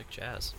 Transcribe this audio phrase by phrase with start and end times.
[0.00, 0.54] Classic jazz.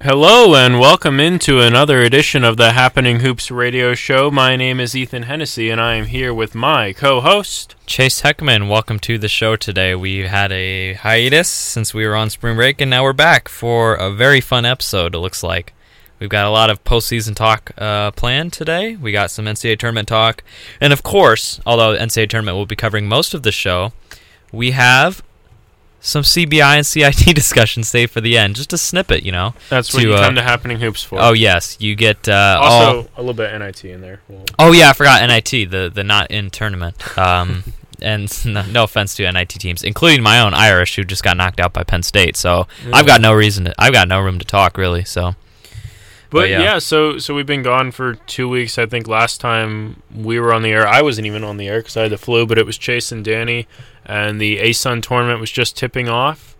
[0.00, 4.30] Hello and welcome into another edition of the Happening Hoops radio show.
[4.30, 8.98] My name is Ethan Hennessy and I am here with my co-host Chase Heckman, welcome
[9.00, 9.94] to the show today.
[9.94, 13.94] We had a hiatus since we were on spring break, and now we're back for
[13.94, 15.14] a very fun episode.
[15.14, 15.74] It looks like
[16.18, 18.96] we've got a lot of postseason talk uh, planned today.
[18.96, 20.42] We got some NCAA tournament talk,
[20.80, 23.92] and of course, although NCAA tournament will be covering most of the show,
[24.50, 25.22] we have
[26.00, 28.56] some CBI and CIT discussion saved for the end.
[28.56, 29.54] Just a snippet, you know.
[29.68, 31.18] That's what To, you uh, come to Happening Hoops for.
[31.20, 34.20] Oh yes, you get uh, all- also a little bit of NIT in there.
[34.28, 37.16] Well, Oh yeah, I forgot NIT, the the not in tournament.
[37.18, 37.64] Um,
[38.02, 41.60] and no, no offense to NIT teams, including my own Irish, who just got knocked
[41.60, 42.34] out by Penn State.
[42.36, 43.66] So I've got no reason.
[43.66, 45.04] To, I've got no room to talk really.
[45.04, 45.34] So
[46.30, 46.62] But, But yeah.
[46.62, 46.78] yeah.
[46.78, 48.78] so so we've been gone for two weeks.
[48.78, 51.80] I think last time we were on the air, I wasn't even on the air
[51.80, 52.46] because I had the flu.
[52.46, 53.66] But it was Chase and Danny,
[54.10, 56.56] and the ASUN tournament was just tipping off,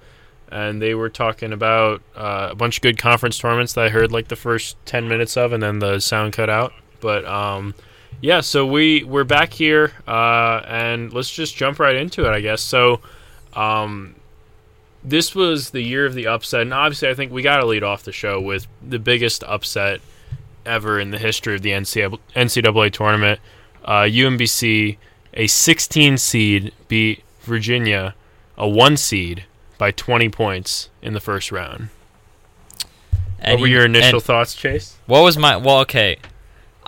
[0.53, 4.13] and they were talking about uh, a bunch of good conference tournaments that I heard
[4.13, 6.73] like the first ten minutes of, and then the sound cut out.
[7.01, 7.75] But um,
[8.21, 12.41] yeah, so we we're back here, uh, and let's just jump right into it, I
[12.41, 12.63] guess.
[12.63, 13.01] So.
[13.53, 14.15] Um,
[15.03, 17.83] this was the year of the upset, and obviously, I think we got to lead
[17.83, 20.03] off the show with the biggest upset
[20.67, 23.41] ever in the history of the NCAA, tournament.
[23.83, 24.99] Uh, UMBC,
[25.33, 28.15] a 16 seed, beat Virginia,
[28.57, 29.45] a one seed,
[29.79, 31.89] by 20 points in the first round.
[33.39, 34.97] and what were your initial thoughts, Chase?
[35.07, 35.79] what was my well?
[35.81, 36.19] Okay,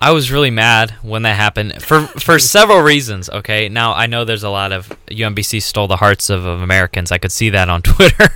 [0.02, 3.30] I was really mad when that happened for for several reasons.
[3.30, 7.12] Okay, now I know there's a lot of UMBC stole the hearts of, of Americans.
[7.12, 8.30] I could see that on Twitter,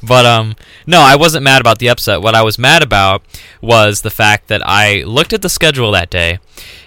[0.00, 0.54] but um,
[0.86, 2.22] no, I wasn't mad about the upset.
[2.22, 3.24] What I was mad about
[3.60, 6.38] was the fact that I looked at the schedule that day,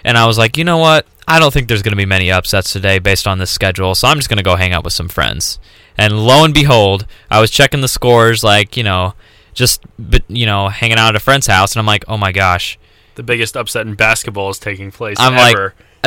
[0.02, 1.04] and I was like, you know what?
[1.28, 4.08] I don't think there's going to be many upsets today based on this schedule, so
[4.08, 5.58] I'm just going to go hang out with some friends.
[5.98, 9.12] And lo and behold, I was checking the scores, like you know,
[9.52, 12.32] just but you know, hanging out at a friend's house, and I'm like, oh my
[12.32, 12.78] gosh.
[13.14, 15.56] The biggest upset in basketball is taking place I'm like-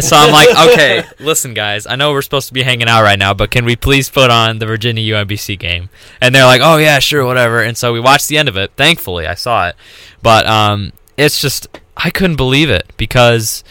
[0.01, 3.17] So I'm like, okay, listen, guys, I know we're supposed to be hanging out right
[3.17, 5.89] now, but can we please put on the Virginia UMBC game?
[6.19, 7.61] And they're like, oh yeah, sure, whatever.
[7.61, 8.71] And so we watched the end of it.
[8.75, 9.75] Thankfully, I saw it,
[10.21, 13.63] but um, it's just I couldn't believe it because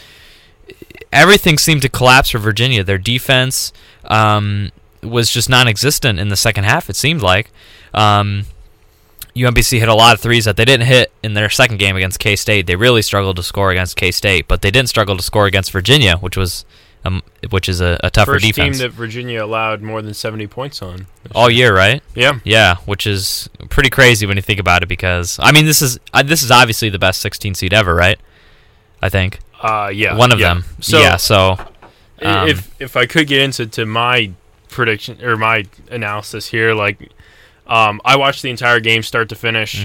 [1.11, 2.83] everything seemed to collapse for Virginia.
[2.83, 3.71] Their defense
[4.05, 4.71] um,
[5.03, 6.89] was just non-existent in the second half.
[6.89, 7.51] It seemed like.
[7.93, 8.45] Um,
[9.35, 12.19] UMBC hit a lot of threes that they didn't hit in their second game against
[12.19, 12.67] K State.
[12.67, 15.71] They really struggled to score against K State, but they didn't struggle to score against
[15.71, 16.63] Virginia, which was
[17.03, 20.47] um, which is a, a tougher First defense team that Virginia allowed more than 70
[20.47, 21.05] points on.
[21.35, 22.01] all year, right?
[22.15, 22.39] Yeah.
[22.43, 24.87] Yeah, which is pretty crazy when you think about it.
[24.89, 28.19] Because I mean, this is uh, this is obviously the best 16 seed ever, right?
[29.01, 30.15] I think Uh, yeah.
[30.15, 30.53] one of yeah.
[30.55, 30.63] them.
[30.79, 31.57] So, yeah, so
[32.21, 34.31] um, if if I could get into to my
[34.69, 37.11] prediction or my analysis here, like
[37.67, 39.83] um, I watched the entire game start to finish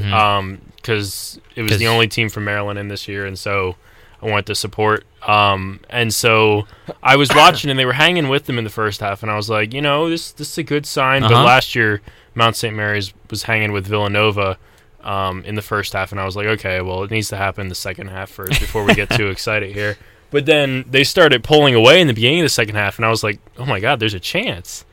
[0.76, 3.76] because it was the only team from Maryland in this year, and so
[4.22, 5.04] I wanted to support.
[5.26, 6.66] Um, and so
[7.02, 9.36] I was watching, and they were hanging with them in the first half, and I
[9.36, 11.22] was like, you know, this this is a good sign.
[11.22, 11.44] But Uh-huh.
[11.44, 12.00] last year,
[12.34, 12.74] Mount St.
[12.74, 14.58] Mary's was hanging with Villanova.
[15.02, 17.68] Um, in the first half, and I was like, okay, well, it needs to happen
[17.68, 19.96] the second half first before we get too excited here.
[20.30, 23.08] But then they started pulling away in the beginning of the second half, and I
[23.08, 24.84] was like, oh my God, there's a chance.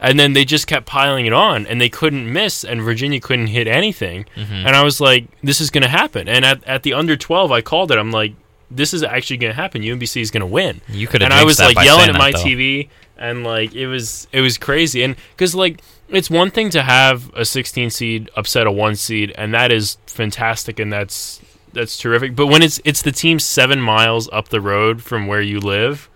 [0.00, 3.46] And then they just kept piling it on, and they couldn't miss, and Virginia couldn't
[3.46, 4.26] hit anything.
[4.36, 4.50] mhm.
[4.66, 6.28] And I was like, this is going to happen.
[6.28, 7.98] And at, at the under 12, I called it.
[7.98, 8.34] I'm like,
[8.70, 9.82] this is actually going to happen.
[9.82, 10.80] UMBC is going to win.
[10.88, 11.22] you could.
[11.22, 12.40] And I was like yelling at my that.
[12.40, 15.02] TV, and like it was it was crazy.
[15.04, 19.32] And because like it's one thing to have a 16 seed upset a one seed,
[19.38, 21.40] and that is fantastic, and that's
[21.72, 22.34] that's terrific.
[22.34, 26.08] But when it's it's the team seven miles up the road from where you live,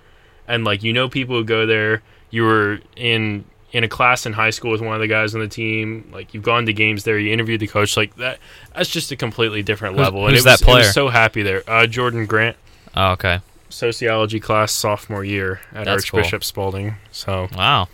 [0.49, 4.33] and like you know people who go there, you were in in a class in
[4.33, 6.09] high school with one of the guys on the team.
[6.13, 7.97] Like you've gone to games there, you interviewed the coach.
[7.97, 8.39] Like that,
[8.75, 10.27] that's just a completely different Who's- level.
[10.27, 10.93] and who's it was, that was player?
[10.93, 11.63] so happy there.
[11.69, 12.57] Uh, Jordan Grant,
[12.97, 13.41] Oh, okay.
[13.69, 16.19] sociology class, sophomore year at That's cool.
[16.21, 16.95] Archbishop Spalding.
[17.13, 17.89] So, Wow.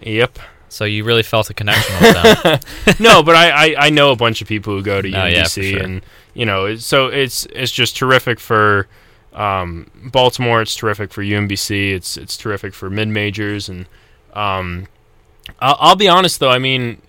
[0.00, 0.38] yep.
[0.68, 2.60] So you really felt a connection with them.
[2.98, 5.62] no, but I, I, I know a bunch of people who go to Oh, UMBC,
[5.62, 5.82] yeah, sure.
[5.82, 6.02] and
[6.34, 8.88] you know, so it's it's just terrific for
[9.34, 10.62] um, Baltimore.
[10.62, 11.92] It's terrific for UMBC.
[11.92, 13.84] It's it's terrific for mid majors, and
[14.32, 14.86] um,
[15.60, 16.50] I'll, I'll be honest though.
[16.50, 17.00] I mean,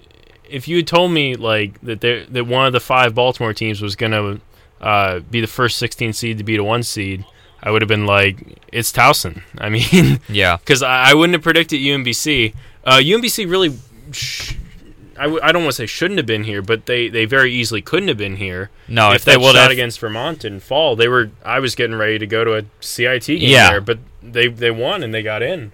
[0.49, 3.81] if you had told me like that there, that one of the five Baltimore teams
[3.81, 4.39] was gonna
[4.81, 7.25] uh, be the first 16 seed to beat a one seed,
[7.61, 9.41] I would have been like, it's Towson.
[9.57, 10.57] I mean, yeah.
[10.57, 12.53] because I, I wouldn't have predicted UMBC.
[12.83, 13.77] Uh, UMBC really,
[14.11, 14.55] sh-
[15.17, 17.53] I, w- I don't want to say shouldn't have been here, but they, they very
[17.53, 18.69] easily couldn't have been here.
[18.89, 19.71] No, if, if, they would shot have.
[19.71, 21.31] against Vermont in fall, they were.
[21.45, 23.69] I was getting ready to go to a CIT game Yeah.
[23.69, 25.71] there, but they they won and they got in.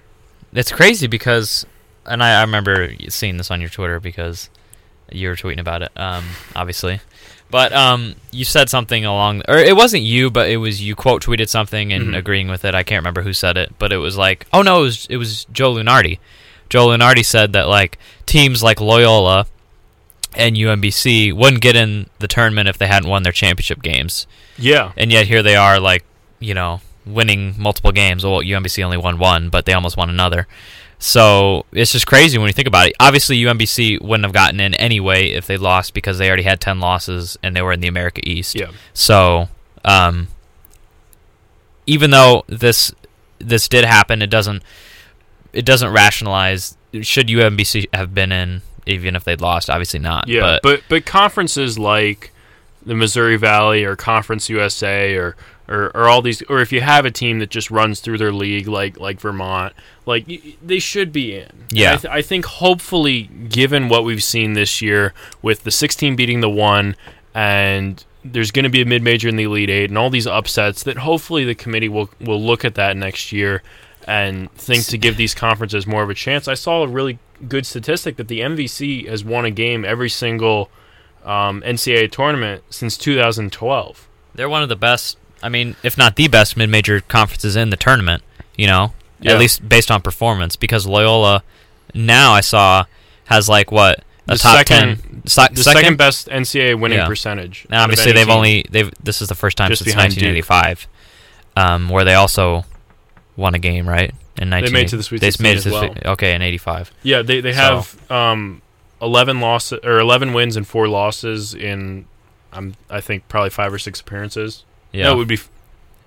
[0.53, 1.65] It's crazy because,
[2.05, 4.49] and I, I remember seeing this on your Twitter because
[5.11, 6.23] You were tweeting about it, um,
[6.55, 6.99] obviously.
[7.49, 11.23] But um, you said something along, or it wasn't you, but it was you quote
[11.25, 12.17] tweeted something and Mhm.
[12.17, 12.75] agreeing with it.
[12.75, 15.17] I can't remember who said it, but it was like, oh no, it was it
[15.17, 16.19] was Joe Lunardi.
[16.69, 17.97] Joe Lunardi said that like
[18.27, 19.47] teams like Loyola
[20.35, 24.27] and UMBC wouldn't get in the tournament if they hadn't won their championship games,
[24.59, 24.91] Yeah.
[24.95, 26.03] and yet here they are, like
[26.39, 28.23] you know, winning multiple games.
[28.23, 30.47] Well, UMBC only won one, but they almost won another.
[30.99, 32.95] So it's just crazy when you think about it.
[32.99, 36.79] Obviously, UMBC wouldn't have gotten in anyway if they lost because they already had ten
[36.79, 38.55] losses and they were in the America East.
[38.55, 38.71] Yeah.
[38.93, 39.47] So,
[39.85, 40.27] um,
[41.87, 42.93] even though this
[43.39, 44.61] this did happen, it doesn't
[45.53, 49.69] it doesn't rationalize should UMBC have been in even if they'd lost.
[49.69, 50.27] Obviously not.
[50.27, 52.31] Yeah, but, but but conferences like
[52.85, 55.35] the Missouri Valley or Conference USA or,
[55.69, 58.31] or or all these or if you have a team that just runs through their
[58.33, 59.73] league like like Vermont,
[60.05, 61.49] like y- y- they should be in.
[61.71, 61.93] Yeah.
[61.93, 66.41] I, th- I think hopefully given what we've seen this year with the 16 beating
[66.41, 66.95] the 1
[67.35, 70.83] and there's going to be a mid-major in the Elite 8 and all these upsets
[70.83, 73.61] that hopefully the committee will will look at that next year
[74.07, 76.47] and think to give these conferences more of a chance.
[76.47, 80.69] I saw a really good statistic that the MVC has won a game every single
[81.23, 84.07] um, NCAA tournament since 2012.
[84.33, 85.17] they're one of the best.
[85.41, 88.23] I mean, if not the best mid-major conferences in the tournament.
[88.57, 89.33] You know, Yeah.
[89.33, 91.43] at least based on performance, because Loyola
[91.93, 92.83] now I saw
[93.25, 97.07] has like what a The top second- ten, se- The second, best NCAA winning Yeah.
[97.07, 97.65] percentage.
[97.69, 100.87] Now, obviously, they've only they've this is the first time Just since 1985,
[101.55, 102.65] um, where they also
[103.35, 104.13] won a game, right?
[104.37, 105.83] In 19, made it to the Sweet they 16 made it to the well.
[105.93, 106.91] Sweet- okay in 85.
[107.03, 108.61] yeah they they So- have um,
[109.01, 112.05] 11 losses or 11 wins and four losses in
[112.53, 114.63] um, I think probably five or six appearances.
[114.91, 115.49] Yeah, No, it would be f-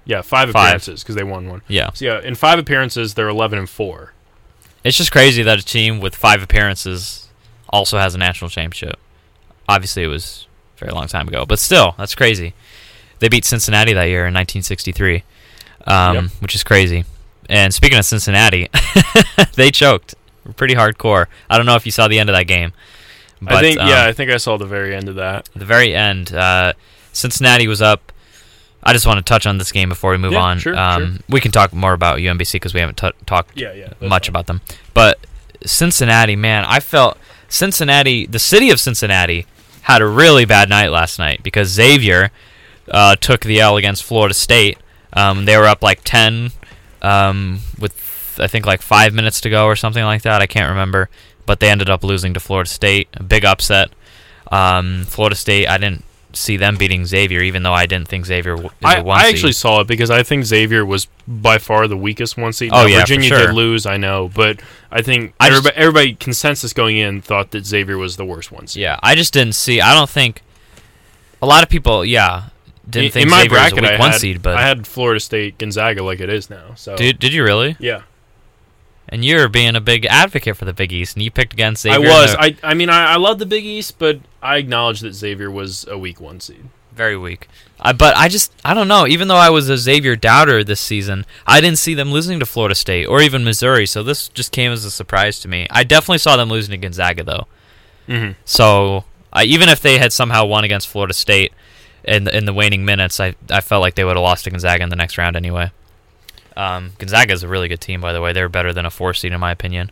[0.05, 0.65] yeah five, Five.
[0.67, 1.63] appearances because they won one.
[1.69, 1.91] yeah.
[1.93, 4.13] So yeah, in five appearances they're 11 and four.
[4.85, 7.29] It's just crazy that a team with five appearances
[7.69, 8.99] also has a national championship.
[9.69, 10.47] Obviously, it was
[10.77, 12.53] a very long time ago, but still, that's crazy.
[13.21, 15.23] They beat Cincinnati that year in 1963,
[15.87, 16.25] um, Yep.
[16.41, 17.05] which is crazy.
[17.49, 18.69] And speaking of Cincinnati,
[19.55, 20.17] they choked
[20.57, 21.27] pretty hardcore.
[21.49, 22.73] I don't know if you saw the end of that game.
[23.41, 25.49] But, I think um, yeah I think I saw the very end of that.
[25.55, 26.73] the very end, uh,
[27.13, 28.11] Cincinnati was up.
[28.83, 30.59] I just want to touch on this game before we move Yeah, on.
[30.59, 33.93] sure, um, We can talk more about UMBC because we haven't t- talked Yeah yeah
[34.01, 34.61] much about them.
[34.93, 35.19] But
[35.65, 37.17] Cincinnati, man, I felt
[37.49, 39.47] Cincinnati, the city of Cincinnati,
[39.83, 42.31] had a really bad night last night because Xavier
[42.91, 44.79] uh, took the L against Florida State.
[45.13, 46.51] Um, they were up like ten
[47.03, 50.41] um, with I think like five minutes to go or something like that.
[50.43, 51.09] I can't remember,
[51.47, 53.09] but they ended up losing to Florida State.
[53.15, 53.91] A big upset.
[54.51, 56.05] Um, Florida State, I didn't
[56.37, 59.29] see them beating Xavier, even though I didn't think Xavier w- I, a one I
[59.29, 62.71] actually saw it because I think Xavier was by far the weakest one seed.
[62.73, 63.47] Oh, Now, yeah, Virginia sure.
[63.47, 67.51] did lose, I know, but I think I just- everybody, everybody consensus going in thought
[67.53, 68.83] that Xavier was the worst one seed.
[68.83, 69.81] Yeah, I just didn't see.
[69.81, 70.43] I don't think
[71.41, 72.05] a lot of people.
[72.05, 72.45] Yeah,
[72.89, 74.57] didn't in, think in my Xavier bracket, was a weak I one had, seed, but
[74.57, 76.75] I had Florida State Gonzaga like it is now.
[76.77, 77.77] So did did you really?
[77.79, 78.03] yeah,
[79.09, 82.09] And you're being a big advocate for the Big East, and you picked against Xavier.
[82.09, 82.37] I was.
[82.39, 85.87] I I mean, I, I love the Big East, but I acknowledge that Xavier was
[85.89, 86.69] a weak one seed.
[86.95, 87.49] very weak.
[87.81, 89.07] I, but I just I don't know.
[89.07, 92.47] Even though I was a Xavier doubter this season, I didn't see them losing to
[92.47, 93.87] Florida State or even Missouri.
[93.87, 95.67] So this just came as a surprise to me.
[95.71, 97.47] I definitely saw them losing to Gonzaga though.
[98.09, 98.33] Mm-hmm.
[98.45, 101.53] So I, even if they had somehow won against Florida State
[102.05, 104.51] in the, in the waning minutes, I I felt like they would have lost to
[104.51, 105.73] Gonzaga in the next round anyway.
[106.57, 108.33] Um, Gonzaga is a really good team, by the way.
[108.33, 109.91] They're better than a four seed in my opinion.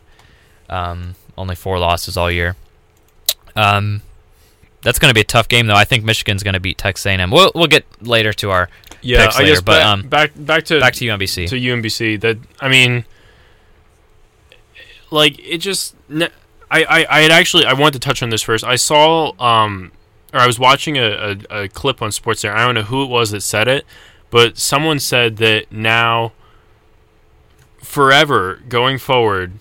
[0.69, 2.55] Um, only four losses all year.
[3.55, 4.01] Um,
[4.83, 5.75] that's going to be a tough game, though.
[5.75, 7.29] I think Michigan's going to beat Texas A&M.
[7.31, 8.69] We'll we'll get later to our
[9.01, 9.61] Yeah, Picks I later, guess.
[9.61, 11.49] but, back, um, back back to back to UMBC.
[11.49, 12.21] to UMBC.
[12.21, 13.05] That I mean,
[15.09, 15.95] like it just.
[16.73, 18.63] I, I, I had actually I wanted to touch on this first.
[18.63, 19.91] I saw um
[20.33, 22.55] or I was watching a, a, a clip on Sports Center.
[22.55, 23.85] I don't know who it was that said it,
[24.29, 26.31] but someone said that now
[27.81, 29.53] forever going forward,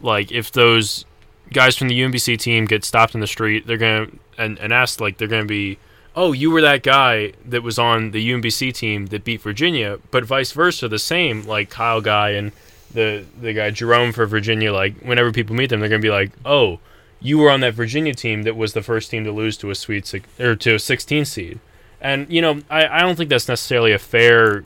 [0.00, 1.04] like if those
[1.52, 5.00] guys from the UMBC team get stopped in the street, they're gonna and, and asked
[5.00, 5.78] like they're gonna be
[6.16, 10.24] oh, you were that guy that was on the UMBC team that beat Virginia, but
[10.24, 12.52] vice versa, the same, like Kyle Guy and
[12.92, 16.32] the the guy Jerome for Virginia, like whenever people meet them, they're gonna be like,
[16.44, 16.80] oh,
[17.20, 19.74] you were on that Virginia team that was the first team to lose to a
[19.74, 21.60] sweet six, or to a 16 seed,
[22.00, 24.64] and you know, I, I don't think that's necessarily a fair,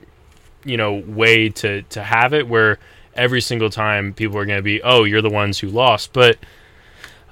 [0.65, 2.79] you know, way to to have it where
[3.15, 6.39] every single time people are gonna be, oh, you're the ones who lost, but.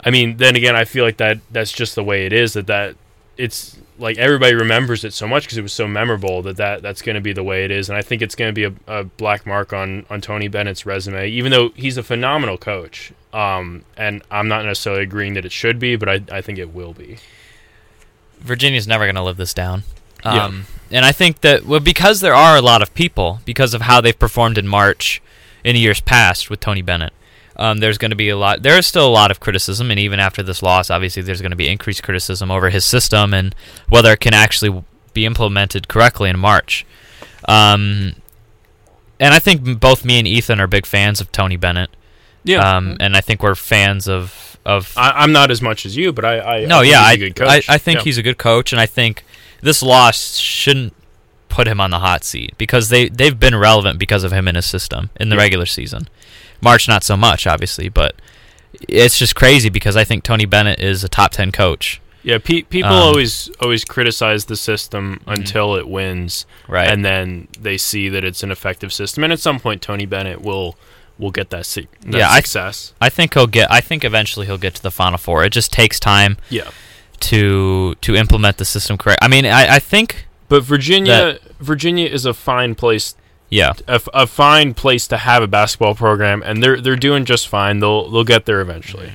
[0.05, 2.55] I mean, then again, I feel like that that's just the way it is.
[2.55, 2.97] That that
[3.37, 7.03] it's like everybody remembers it so much because it was so memorable that, that that's
[7.03, 9.01] going to be the way it is, and I think it's going to be a,
[9.01, 11.29] a black mark on on Tony Bennett's resume.
[11.31, 15.79] Even though he's a phenomenal coach, Um, and I'm not necessarily agreeing that it should
[15.79, 17.19] be, but I, I think it will be.
[18.41, 19.85] Virginia's never going to live this down.
[20.25, 20.53] Yeah.
[20.93, 24.01] And I think that well, because there are a lot of people, because of how
[24.01, 25.23] they've performed in March
[25.65, 27.13] in years past with Tony Bennett,
[27.57, 28.63] um, there's going to be a lot.
[28.63, 31.51] There is still a lot of criticism, and even after this loss, obviously there's going
[31.51, 33.55] to be increased criticism over his system and
[33.89, 34.85] whether it can actually
[35.15, 36.87] be implemented correctly in March.
[37.49, 38.15] Um,
[39.21, 41.91] and I think both me and Ethan are big fans of Tony Bennett.
[42.45, 45.97] Yeah, um, and I think we're fans of of I, I'm not as much as
[45.97, 47.69] you, but I, I no, I think yeah, he's I, a good coach.
[47.69, 48.05] I, I think Yeah.
[48.05, 49.25] he's a good coach, and I think
[49.63, 50.93] this loss shouldn't
[51.49, 54.55] put him on the hot seat because they they've been relevant because of him in
[54.55, 55.43] his system in the Yeah.
[55.43, 56.09] regular season.
[56.61, 58.15] March not so much, obviously, but
[58.89, 62.39] it's just crazy because I think Tony Bennett is a top ten coach, yeah.
[62.39, 66.89] Pe- people Um, always always criticize the system until it wins, right?
[66.89, 69.25] and then they see that it's an effective system.
[69.25, 70.77] And at some point, Tony Bennett will
[71.19, 72.95] will get that, se- that Yeah, I- success.
[73.01, 73.71] I think he'll get.
[73.71, 75.45] I think eventually he'll get to the Final Four.
[75.45, 76.71] It just takes time yeah,
[77.23, 79.23] to to implement the system correct.
[79.23, 83.15] I mean, I, I think but Virginia Virginia is a fine place
[83.53, 87.49] yeah, a, a fine place to have a basketball program, and they're they're doing just
[87.49, 87.81] fine.
[87.81, 89.13] They'll they'll get there eventually.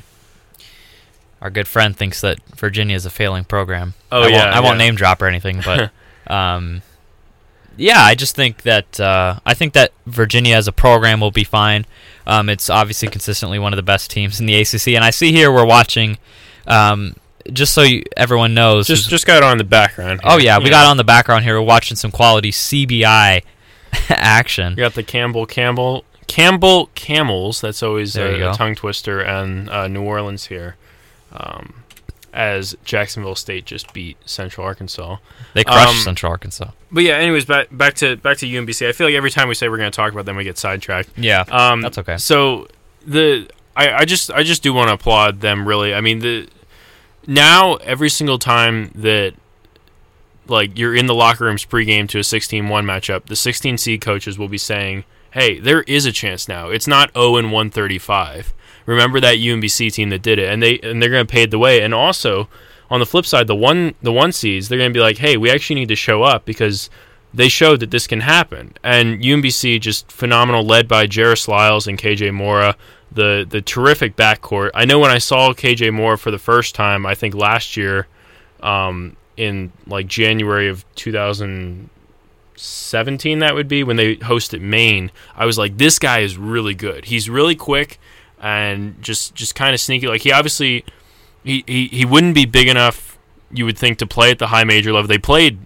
[1.41, 3.95] our good friend thinks that Virginia is a failing program.
[4.11, 5.89] Oh I won't, yeah, I won't name drop or anything, but
[6.31, 6.83] um,
[7.77, 11.43] yeah, I just think that uh, I think that Virginia as a program will be
[11.43, 11.87] fine.
[12.27, 15.31] Um, it's obviously consistently one of the best teams in the ACC, and I see
[15.31, 16.19] here we're watching.
[16.67, 17.15] Um,
[17.53, 20.21] just so you, everyone knows, Just just got on the background.
[20.23, 21.59] oh yeah, we got on the background here.
[21.59, 23.43] We're watching some quality CBI
[24.09, 24.71] action.
[24.71, 27.61] You got the Campbell Campbell Campbell Camels.
[27.61, 30.75] That's always you a, tongue twister, and uh, New Orleans here,
[31.31, 31.83] um,
[32.33, 35.17] as Jacksonville State just beat Central Arkansas.
[35.53, 36.71] They crushed Um, Central Arkansas.
[36.91, 38.87] But yeah, anyways, back back to back to UMBC.
[38.87, 40.57] I feel like every time we say we're going to talk about them, we get
[40.57, 41.09] sidetracked.
[41.17, 42.17] Yeah, Um, That's okay.
[42.17, 42.67] So
[43.05, 45.67] the I, I just I just do want to applaud them.
[45.67, 46.47] Really, I mean the
[47.27, 49.33] now every single time that
[50.47, 54.39] like you're in the locker rooms pregame to a 16-1 matchup, the 16 seed coaches
[54.39, 56.69] will be saying, "Hey, there is a chance now.
[56.69, 58.53] It's not 0 and 135.
[58.85, 61.59] Remember that UMBC team that did it, and they and they're going to pave the
[61.59, 61.81] way.
[61.81, 62.47] And also
[62.89, 65.35] on the flip side, the one the one seeds they're going to be like, "Hey,
[65.35, 66.89] we actually need to show up because."
[67.33, 71.99] They showed that this can happen, and UMBC just phenomenal, led by Jairus Lyles and
[71.99, 72.77] KJ Maura
[73.11, 74.71] the the terrific backcourt.
[74.73, 78.07] I know when I saw KJ Moore for the first time, I think last year,
[78.61, 85.11] um, in like January of 2017, that would be when they hosted Maine.
[85.35, 87.05] I was like, this guy is really good.
[87.05, 87.99] He's really quick
[88.39, 90.07] and just just kind of sneaky.
[90.07, 90.85] Like he obviously
[91.43, 93.17] he, he he wouldn't be big enough,
[93.51, 95.07] you would think, to play at the high major level.
[95.07, 95.59] They played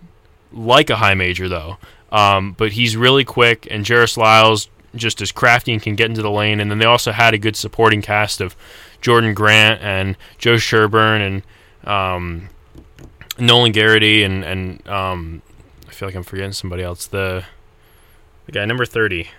[0.51, 1.77] like a high major though.
[2.11, 6.21] Um, but he's really quick, and Jairus Lyles just as crafty and can get into
[6.21, 6.59] the lane.
[6.59, 8.55] And then they also had a good supporting cast of
[9.01, 12.49] Jordan Grant and Joe Sherburne and um,
[13.37, 15.41] Nolan Gerrity and and um,
[15.87, 17.07] I feel like I'm forgetting somebody else.
[17.07, 17.45] The
[18.45, 19.29] the guy number thirty.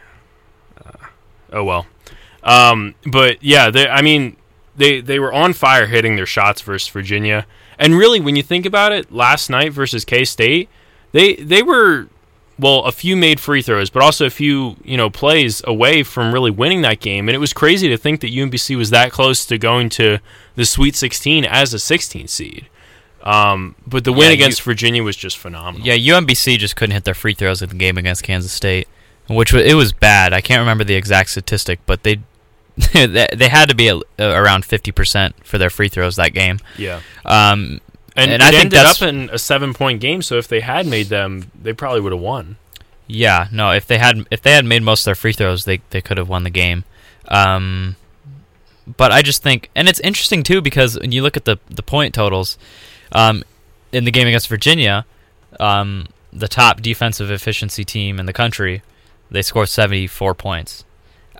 [0.84, 1.06] Uh,
[1.52, 1.86] oh well,
[2.42, 4.36] um, but yeah, they, I mean
[4.76, 7.46] they they were on fire hitting their shots versus Virginia.
[7.78, 10.68] And really, when you think about it, last night versus K State,
[11.12, 12.08] they they were
[12.62, 16.32] well a few made free throws, but also a few you know plays away from
[16.32, 17.28] really winning that game.
[17.28, 20.18] And it was crazy to think that UMBC was that close to going to
[20.54, 22.68] the Sweet 16 as a 16 seed.
[23.22, 25.86] Um, but the win Yeah, against Virginia was just phenomenal.
[25.86, 28.88] Yeah, UMBC just couldn't hit their free throws in the game against Kansas State,
[29.28, 30.32] which wa it was bad.
[30.32, 32.20] I can't remember the exact statistic, but they
[32.94, 36.58] they had to be at, around fifty percent for their free throws that game.
[36.76, 37.00] yeah.
[37.24, 37.80] Um,
[38.14, 40.20] And, And it I think ended that's- up in a seven point game.
[40.22, 42.56] So if they had made them, they probably would have won.
[43.06, 45.80] yeah, no, if they had if they had made most of their free throws, they
[45.90, 46.84] they could have won the game.
[47.28, 47.96] Um,
[48.96, 51.82] but I just think, and it's interesting too because when you look at the the
[51.82, 52.58] point totals,
[53.12, 53.44] um,
[53.92, 55.06] in the game against Virginia,
[55.60, 58.82] um, the top defensive efficiency team in the country,
[59.30, 60.84] they scored seventy four points.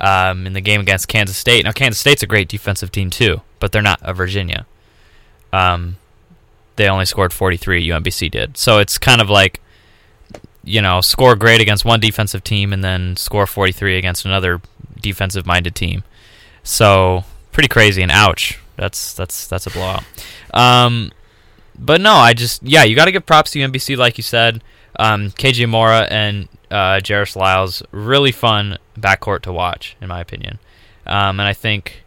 [0.00, 3.42] Um, in the game against Kansas State, now Kansas State's a great defensive team too,
[3.60, 4.66] but they're not a Virginia.
[5.52, 5.96] Um,
[6.76, 7.86] they only scored forty three.
[7.88, 9.60] UMBC did, so it's kind of like
[10.64, 14.60] you know, score great against one defensive team and then score 43 against another
[15.00, 16.04] defensive minded team.
[16.62, 18.58] So, pretty crazy and ouch.
[18.76, 20.04] That's that's that's a blowout.
[20.54, 21.12] Um
[21.78, 24.62] but no, I just yeah, you got to give props to UMBC like you said.
[24.98, 30.58] Um KJ Maura and uh Jairus Lyles really fun backcourt to watch in my opinion.
[31.06, 32.02] Um and I think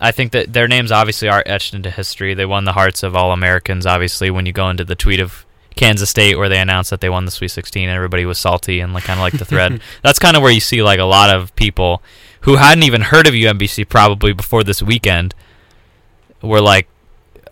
[0.00, 2.34] I think that their names obviously are etched into history.
[2.34, 5.44] They won the hearts of all Americans obviously when you go into the tweet of
[5.76, 8.80] Kansas State where they announced that they won the Sweet 16 and everybody was salty
[8.80, 9.80] and like kind of like the thread.
[10.02, 12.02] That's kind of where you see like a lot of people
[12.42, 15.34] who hadn't even heard of UMBC probably before this weekend
[16.42, 16.88] were like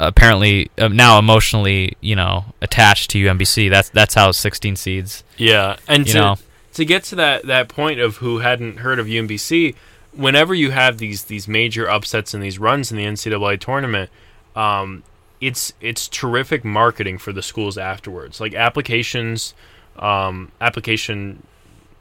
[0.01, 3.69] apparently uh, now emotionally, you know, attached to UMBC.
[3.71, 5.25] That's that's how 16 seeds.
[5.37, 6.37] Yeah, and You to, know.
[6.75, 9.75] to get to that that point of who hadn't heard of UMBC,
[10.19, 14.11] whenever you have these these major upsets and these runs in the NCAA tournament,
[14.57, 15.05] um,
[15.41, 18.41] it's it's terrific marketing for the schools afterwards.
[18.41, 19.55] Like applications,
[19.97, 21.45] um, application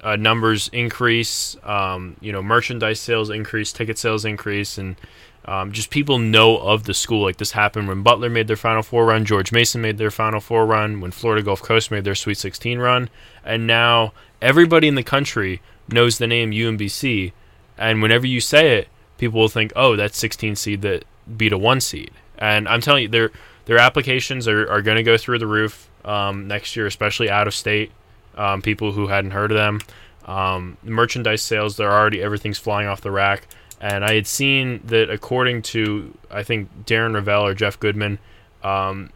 [0.01, 4.95] uh, numbers increase, um, you know, merchandise sales increase, ticket sales increase, and
[5.45, 7.21] um, just people know of the school.
[7.23, 10.39] Like this happened when Butler made their Final Four run, George Mason made their Final
[10.39, 13.09] Four run, when Florida Gulf Coast made their Sweet 16 run,
[13.45, 17.31] and now everybody in the country knows the name UMBC.
[17.77, 21.05] And whenever you say it, people will think, "Oh, that's 16 seed that
[21.35, 23.31] beat a one seed." And I'm telling you, their
[23.65, 27.47] their applications are, are going to go through the roof um, next year, especially out
[27.47, 27.91] of state
[28.35, 29.81] um, people who hadn't heard of them.
[30.25, 33.47] Um, merchandise sales, they're already everything's flying off the rack.
[33.79, 38.19] And I had seen that according to I think Darren Rovell or Jeff Goodman,
[38.63, 39.11] um,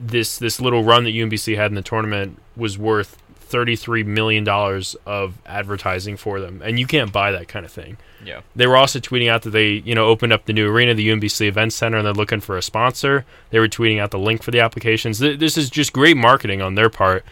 [0.00, 3.18] this this little run that UMBC had in the tournament was worth
[3.48, 7.72] thirty three million dollars of advertising for them, and you can't buy that kind of
[7.72, 7.96] thing.
[8.24, 8.42] Yeah.
[8.54, 11.08] They were also tweeting out that they, you know, opened up the new arena, the
[11.08, 13.24] UMBC Event Center, and they're looking for a sponsor.
[13.50, 15.18] They were tweeting out the link for the applications.
[15.18, 17.24] This is just great marketing on their part,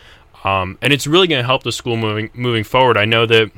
[0.44, 2.96] um, and it's really going to help the school moving moving forward.
[2.96, 3.50] I know that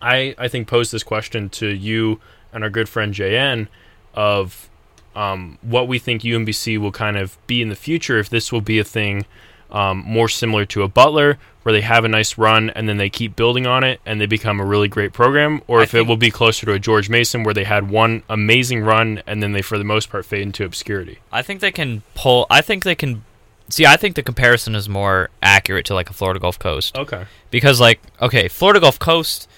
[0.00, 2.20] I I think posed this question to you
[2.52, 3.68] and our good friend JN
[4.14, 4.68] of
[5.14, 8.60] um, what we think UMBC will kind of be in the future if this will
[8.60, 9.26] be a thing
[9.72, 13.10] um, more similar to a Butler where they have a nice run and then they
[13.10, 16.06] keep building on it and they become a really great program, or I if it
[16.06, 19.52] will be closer to a George Mason where they had one amazing run and then
[19.52, 21.18] they, for the most part, fade into obscurity.
[21.30, 22.46] I think they can pull.
[22.50, 23.24] I think they can.
[23.68, 27.26] See, I think the comparison is more accurate to like a Florida Gulf Coast Okay.
[27.52, 29.48] because, like, okay, Florida Gulf Coast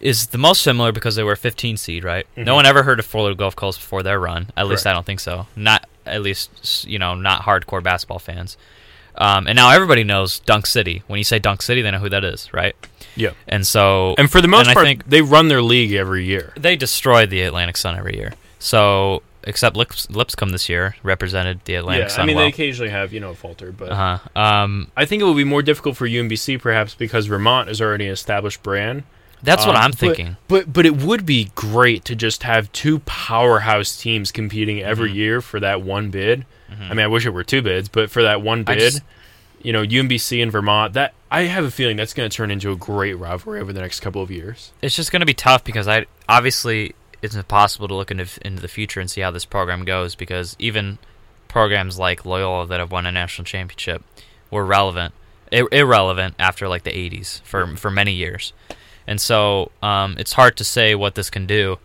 [0.00, 2.26] is the most similar because they were a 15 seed, right?
[2.36, 2.46] Mhm.
[2.46, 4.48] No one ever heard of Florida Gulf Coast before their run.
[4.56, 5.46] At least I don't think so.
[5.54, 8.56] Not at least you know not hardcore basketball fans.
[9.16, 11.02] Um, and now everybody knows Dunk City.
[11.06, 12.74] When you say Dunk City, they know who that is, right?
[13.16, 13.30] Yeah.
[13.46, 16.52] And so And for the most part, think- they run their league every year.
[16.56, 18.32] they destroy the Atlantic Sun every year.
[18.58, 22.44] So except Lips, Lipscomb this year represented the Atlantic yeah, Sun I mean, well.
[22.46, 24.18] they occasionally have, you know, a falter, but uh-huh.
[24.40, 28.06] Um, I think it will be more difficult for UMBC perhaps because Vermont is already
[28.06, 29.04] an established brand.
[29.42, 30.38] that's what Um, I'm thinking.
[30.48, 35.14] But but it would be great to just have two powerhouse teams competing every Mhm.
[35.14, 36.46] year for that one bid.
[36.74, 36.90] Mhm.
[36.90, 39.02] I mean, I wish it were two bids, but for that one bid, just-
[39.62, 42.70] you know, UMBC and Vermont, that I have a feeling that's going to turn into
[42.70, 44.72] a great rivalry over the next couple of years.
[44.82, 48.60] it's just going to be tough because I obviously it's impossible to look into into
[48.60, 50.98] the future and see how this program goes because even
[51.48, 54.02] programs like Loyola that have won a national championship
[54.50, 55.14] were relevant
[55.50, 58.52] ir- irrelevant after like the 80s for for many years.
[59.06, 61.78] And so um, it's hard to say what this can do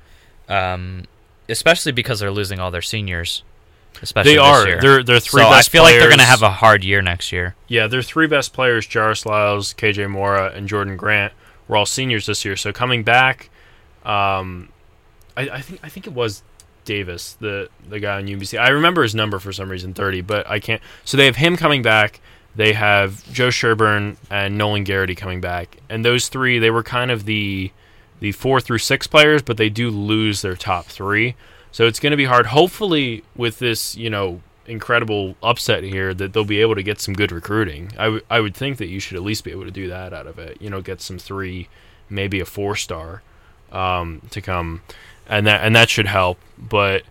[0.49, 1.03] um,
[1.47, 3.43] especially because they're losing all their seniors
[4.01, 4.81] especially They this are.
[4.81, 7.31] They're they're three so I feel like they're going to have a hard year next
[7.31, 7.55] year.
[7.67, 8.87] Yeah, their three best players,
[9.25, 11.33] Lyles, KJ Maura, and Jordan Grant,
[11.67, 12.55] were all seniors this year.
[12.55, 13.49] So coming back,
[14.03, 14.69] um,
[15.35, 16.43] I, I think I think it was
[16.85, 18.59] Davis, the the guy on UBC.
[18.59, 20.81] I remember his number for some reason, thirty, but I can't.
[21.05, 22.19] So they have him coming back.
[22.55, 27.11] They have Joe Sherburne and Nolan Gerrity coming back, and those three they were kind
[27.11, 27.71] of the
[28.19, 31.35] the four through six players, but they do lose their top three.
[31.71, 32.47] So it's going to be hard.
[32.47, 37.13] Hopefully, with this, you know, incredible upset here, that they'll be able to get some
[37.13, 37.91] good recruiting.
[37.97, 40.13] I, w- I would think that you should at least be able to do that
[40.13, 40.61] out of it.
[40.61, 41.69] You know, get some three,
[42.09, 43.21] maybe a four star,
[43.71, 44.81] um, to come,
[45.27, 46.39] and that and that should help.
[46.57, 47.03] But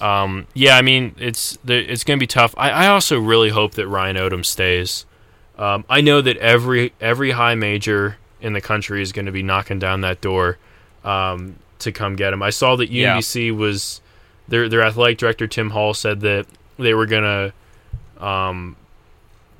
[0.00, 2.54] um, yeah, I mean, it's it's going to be tough.
[2.56, 5.06] I, I also really hope that Ryan Odom stays.
[5.56, 9.42] Um, I know that every every high major in the country is going to be
[9.42, 10.58] knocking down that door
[11.04, 12.42] um, to come get him.
[12.42, 13.16] I saw that Yeah.
[13.16, 14.00] UMBC was
[14.48, 16.46] their their athletic director Tim Hall said that
[16.78, 17.52] they were going
[18.18, 18.76] to um,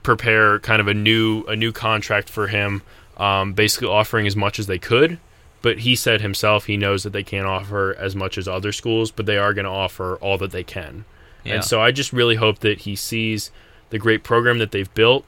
[0.02, 2.82] prepare kind of a new a new contract for him,
[3.16, 5.18] um, basically offering as much as they could.
[5.62, 9.10] But he said himself he knows that they can't offer as much as other schools,
[9.10, 11.06] but they are going to offer all that they can.
[11.42, 11.54] Yeah.
[11.54, 13.50] And so I just really hope that he sees
[13.90, 15.24] the great program that they've built,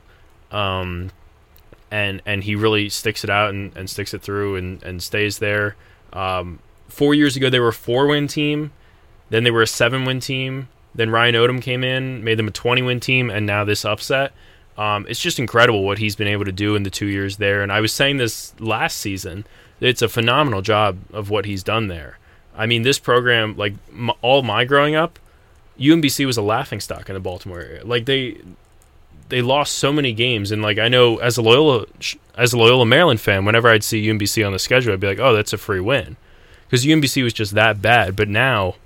[0.50, 1.10] um,
[1.90, 5.38] and and he really sticks it out and, and sticks it through and, and stays
[5.38, 5.76] there.
[6.12, 8.72] Um, four years ago they were a four win team,
[9.30, 10.68] then they were a seven win team.
[10.94, 14.32] Then Ryan Odom came in, made them a twenty win team, and now this upset.
[14.78, 17.62] Um, it's just incredible what he's been able to do in the two years there.
[17.62, 19.46] And I was saying this last season.
[19.80, 22.18] It's a phenomenal job of what he's done there.
[22.56, 25.18] I mean, this program, like m- all my growing up,
[25.78, 27.84] UMBC was a laughing stock in the Baltimore area.
[27.84, 28.38] Like they,
[29.28, 31.84] they lost so many games, and like I know as a Loyola
[32.36, 35.20] as a Loyola Maryland fan, whenever I'd see UMBC on the schedule, I'd be like,
[35.20, 36.16] oh, that's a free win,
[36.66, 38.16] because UMBC was just that bad.
[38.16, 38.76] But now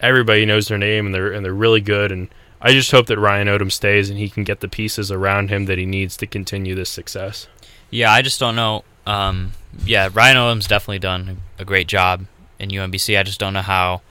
[0.00, 2.28] everybody knows their name and they're and they're really good, and
[2.60, 5.64] I just hope that Ryan Odom stays and he can get the pieces around him
[5.66, 7.46] that he needs to continue this success.
[7.90, 8.84] Yeah, I just don't know.
[9.06, 9.52] Um,
[9.84, 12.26] yeah, Ryan Odom's definitely done a great job
[12.58, 13.18] in UMBC.
[13.18, 14.02] I just don't know how.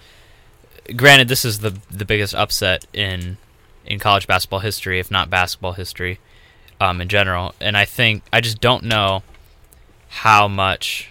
[0.95, 3.37] Granted, this is the the biggest upset in
[3.85, 6.19] in college basketball history, if not basketball history,
[6.81, 7.53] um, in general.
[7.61, 9.23] And I think I just don't know
[10.09, 11.09] how much.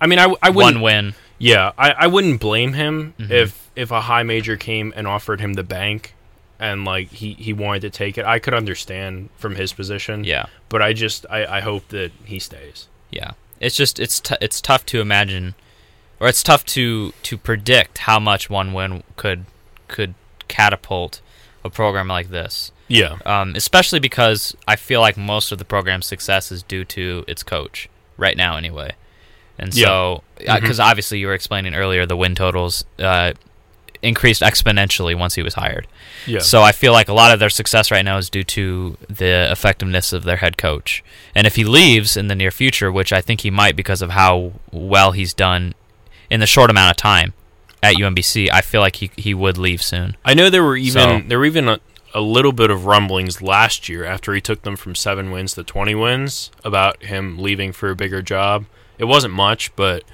[0.00, 1.14] I mean, I, I wouldn't one win.
[1.38, 3.32] Yeah, I, I wouldn't blame him mm-hmm.
[3.32, 6.14] if if a high major came and offered him the bank
[6.58, 8.24] and like he, he wanted to take it.
[8.24, 10.24] I could understand from his position.
[10.24, 12.88] Yeah, but I just I, I hope that he stays.
[13.10, 15.54] Yeah, it's just it's t- it's tough to imagine,
[16.20, 19.46] or it's tough to to predict how much one win could
[19.88, 20.14] could
[20.48, 21.20] catapult
[21.64, 22.70] a program like this.
[22.88, 23.18] Yeah.
[23.24, 27.42] Um, especially because I feel like most of the program's success is due to its
[27.42, 28.92] coach right now, anyway.
[29.58, 30.80] And so, because uh, mm-hmm.
[30.80, 33.34] obviously you were explaining earlier, the win totals uh,
[34.02, 35.86] increased exponentially once he was hired.
[36.26, 36.40] Yeah.
[36.40, 39.50] So I feel like a lot of their success right now is due to the
[39.50, 41.04] effectiveness of their head coach.
[41.34, 44.10] And if he leaves in the near future, which I think he might because of
[44.10, 45.74] how well he's done
[46.30, 47.32] in the short amount of time,
[47.84, 50.16] at UMBC, I feel like he he would leave soon.
[50.24, 51.80] I know there were even so, there were even a,
[52.14, 55.64] a, little bit of rumblings last year after he took them from seven wins to
[55.64, 58.64] twenty wins about him leaving for a bigger job.
[58.98, 60.04] It wasn't much, but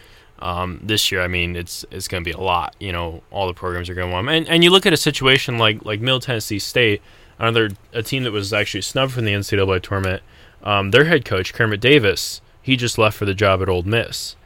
[0.41, 2.75] um, this year, I mean, it's it's going to be a lot.
[2.81, 4.35] You know, all the programs are going to want him.
[4.35, 7.03] And and you look at a situation like like Middle Tennessee State,
[7.39, 10.23] another a team that was actually snubbed from the NCAA tournament.
[10.63, 14.37] Um, their head coach Kermit Davis, he just left for the job at Ole Miss.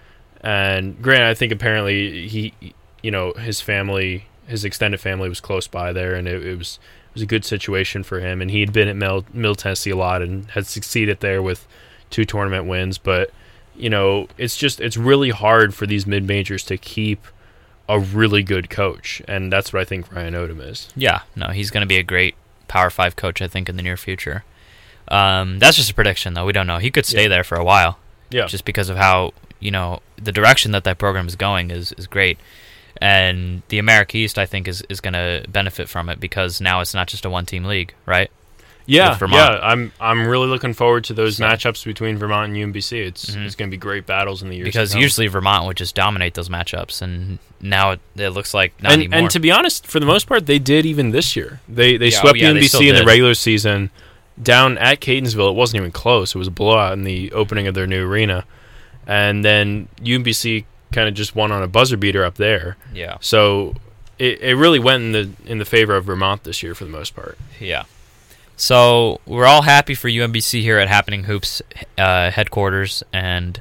[0.40, 2.53] And Grant, I think apparently he
[3.03, 6.79] you know his family, his extended family was close by there, and it, it was
[7.09, 8.42] it was a good situation for him.
[8.42, 11.68] And he had been at Middle, Middle Tennessee a lot and had succeeded there with
[12.11, 12.99] two tournament wins.
[12.99, 13.31] But
[13.77, 17.27] you know, it's just it's really hard for these mid majors to keep
[17.89, 20.89] a really good coach, and that's what I think Ryan Odom is.
[20.97, 22.35] Yeah, no, he's going to be a great
[22.69, 24.45] Power Five coach, I think, in the near future.
[25.09, 26.47] Um, that's just a prediction, though.
[26.47, 26.79] We don't know.
[26.79, 27.29] He could stay yeah.
[27.29, 27.99] there for a while.
[28.31, 28.47] Yeah.
[28.47, 32.07] Just because of how you know the direction that that program is going is is
[32.07, 32.39] great
[33.01, 36.81] and the America East I think is is going to benefit from it because now
[36.81, 38.31] it's not just a one team league, right?
[38.87, 39.59] Yeah, yeah.
[39.62, 41.44] I'm I'm really looking forward to those so.
[41.44, 43.07] matchups between Vermont and UMBC.
[43.07, 43.42] It's mm-hmm.
[43.42, 46.35] it's going to be great battles in the years because usually Vermont would just dominate
[46.35, 49.18] those matchups, and now it, it looks like not and, anymore.
[49.20, 51.61] And to be honest, for the most part, they did even this year.
[51.68, 53.90] They they yeah, swept oh, yeah, UMBC they in the regular season
[54.42, 55.51] down at Catonsville.
[55.51, 56.35] It wasn't even close.
[56.35, 58.44] It was a blowout in the opening of their new arena,
[59.07, 62.77] and then UMBC kind of just won on a buzzer beater up there.
[62.92, 63.16] Yeah.
[63.20, 63.75] So
[64.18, 66.90] it, it really went in the in the favor of Vermont this year for the
[66.90, 67.38] most part.
[67.59, 67.85] Yeah.
[68.57, 71.61] So we're all happy for UMBC here at Happening Hoops
[71.99, 73.61] uh, headquarters, and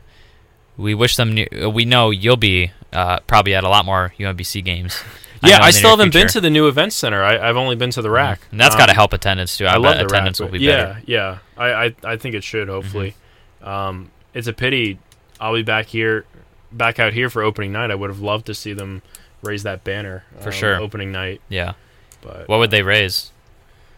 [0.77, 1.34] we wish them.
[1.34, 5.01] New, we know you'll be uh, probably at a lot more UMBC games.
[5.43, 6.25] yeah, I, I still haven't future.
[6.25, 7.23] been to the new event center.
[7.23, 9.65] I, have only been to the RAC, and that's um, got to help attendance too.
[9.65, 11.01] I, I love the attendance RAC, will be yeah, better.
[11.06, 11.63] Yeah, yeah.
[11.63, 12.69] I, I, I think it should.
[12.69, 13.15] Hopefully,
[13.62, 13.69] mm-hmm.
[13.69, 14.99] um, it's a pity.
[15.39, 16.25] I'll be back here
[16.73, 19.01] back out here for opening night, I would have loved to see them
[19.41, 21.41] raise that banner for um, sure opening night.
[21.49, 21.73] Yeah,
[22.21, 23.32] but what would they raise?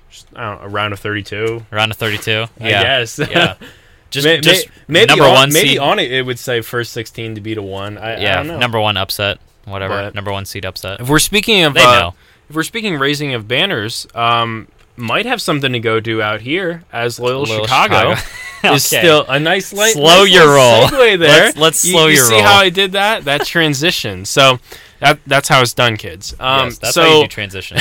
[0.10, 1.66] Just, I don't know, a round of thirty-two.
[1.72, 2.46] Around of thirty-two.
[2.60, 2.82] Yeah.
[3.00, 3.20] Yes.
[3.20, 3.56] yeah.
[4.12, 5.52] Just, may, just maybe number on, one.
[5.52, 5.80] Maybe seed.
[5.80, 7.98] on it, it would say first sixteen to beat a one.
[7.98, 9.94] I, yeah, I number one upset, whatever.
[9.94, 11.02] But number one seed upset.
[11.02, 12.12] If we're speaking of, uh,
[12.50, 16.84] if we're speaking raising of banners, um, might have something to go do out here
[16.94, 18.74] as Loyola Chicago, Chicago.
[18.76, 19.94] is still a nice light.
[19.94, 20.88] Slow nice your roll.
[20.88, 21.46] Segue there.
[21.46, 22.40] Let's, let's slow you, your you roll.
[22.40, 23.26] See how I did that?
[23.26, 24.26] That transition.
[24.26, 24.60] So
[25.00, 26.34] that that's how it's done, kids.
[26.40, 27.78] Um, yes, that's so, how you do transition.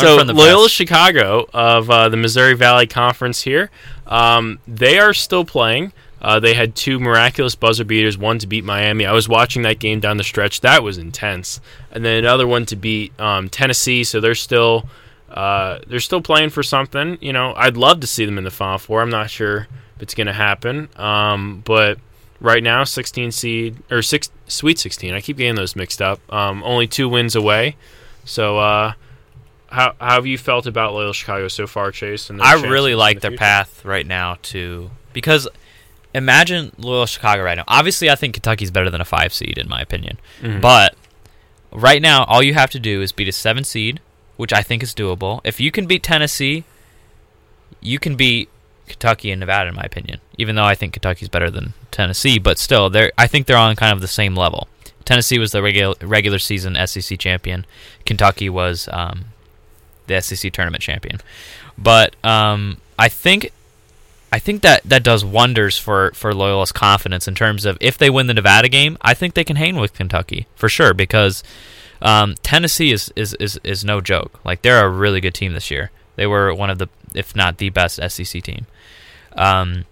[0.00, 0.74] So Loyola best.
[0.74, 3.70] Chicago of uh, the Missouri Valley Conference here,
[4.06, 5.92] um, they are still playing.
[6.20, 9.04] Uh, they had two miraculous buzzer beaters, one to beat Miami.
[9.04, 10.60] I was watching that game down the stretch.
[10.60, 11.60] That was intense.
[11.90, 14.04] And then another one to beat um, Tennessee.
[14.04, 14.88] So they're still
[15.28, 17.18] uh, they're still playing for something.
[17.20, 19.02] You know, I'd love to see them in the Final Four.
[19.02, 20.88] I'm not sure if it's going to happen.
[20.96, 21.98] Um, but
[22.38, 25.14] right now, 16 seed or six Sweet 16.
[25.14, 26.20] I keep getting those mixed up.
[26.32, 27.76] Um, only two wins away.
[28.24, 28.92] So, uh,
[29.72, 32.30] how, how have you felt about Loyola Chicago so far, Chase?
[32.30, 33.40] And I really like the their future?
[33.40, 35.48] path right now to because
[36.14, 37.64] imagine Loyola Chicago right now.
[37.66, 40.60] Obviously, I think Kentucky's better than a five seed in my opinion, mm-hmm.
[40.60, 40.94] but
[41.72, 44.00] right now, all you have to do is beat a seven seed
[44.36, 45.40] which I think is doable.
[45.44, 46.64] If you can beat Tennessee,
[47.80, 48.48] you can beat
[48.88, 50.20] Kentucky and Nevada, in my opinion.
[50.38, 53.76] Even though I think Kentucky's better than Tennessee, but still, they're I think they're on
[53.76, 54.68] kind of the same level.
[55.04, 57.66] Tennessee was the regular regular season SEC champion.
[58.04, 59.26] Kentucky was um,
[60.12, 61.20] the SEC tournament champion.
[61.78, 63.52] But um, I think
[64.32, 68.10] I think that that does wonders for for Loyola's confidence in terms of if they
[68.10, 71.42] win the Nevada game, I think they can hang with Kentucky for sure because
[72.00, 74.40] um, Tennessee is, is is is no joke.
[74.44, 75.90] Like they're a really good team this year.
[76.16, 78.66] They were one of the if not the best SEC team.
[79.36, 79.84] Um,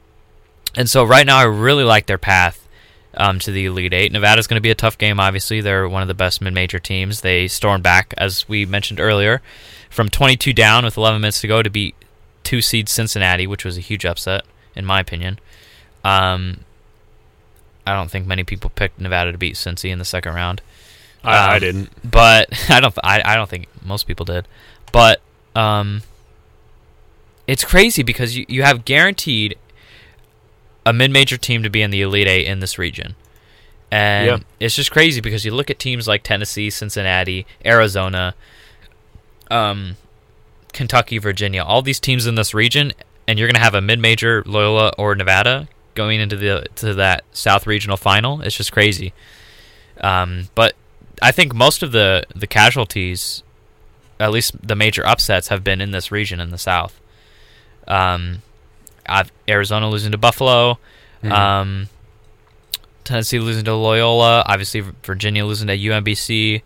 [0.75, 2.67] and so right now I really like their path
[3.15, 4.13] um, to the Elite Eight.
[4.13, 5.21] Nevada's going to be a tough game.
[5.21, 7.21] Obviously, they're one of the best mid-major teams.
[7.21, 9.43] They stormed back, as we mentioned earlier,
[9.91, 11.95] from 22 down with 11 minutes to go to beat
[12.43, 15.39] two seed Cincinnati, which was a huge upset in my opinion.
[16.05, 16.61] Um,
[17.87, 20.63] I don't think many people picked Nevada to beat Cincy in the second round.
[21.23, 22.11] I, I Um, didn't.
[22.11, 22.97] but I don't.
[23.05, 24.47] I, I don't think most people did.
[24.93, 25.21] But
[25.55, 26.03] um,
[27.47, 29.57] it's crazy because you, you have guaranteed
[30.87, 33.17] a mid-major team to be in the Elite Eight in this region,
[33.91, 34.39] and Yeah.
[34.61, 38.35] it's just crazy because you look at teams like Tennessee, Cincinnati, Arizona,
[39.51, 39.97] um,
[40.73, 42.93] Kentucky, Virginia, all these teams in this region,
[43.27, 47.67] and you're gonna have a mid-major Loyola or Nevada going into the to that South
[47.67, 48.41] Regional final.
[48.43, 49.13] It's just crazy.
[50.01, 50.75] Um, but
[51.21, 53.43] I think most of the the casualties,
[54.19, 57.01] at least the major upsets, have been in this region in the South.
[57.89, 58.43] Um,
[59.07, 60.79] I've, Arizona losing to Buffalo,
[61.25, 61.33] Mhm.
[61.33, 61.89] um,
[63.05, 66.63] Tennessee losing to Loyola, obviously Virginia losing to UMBC.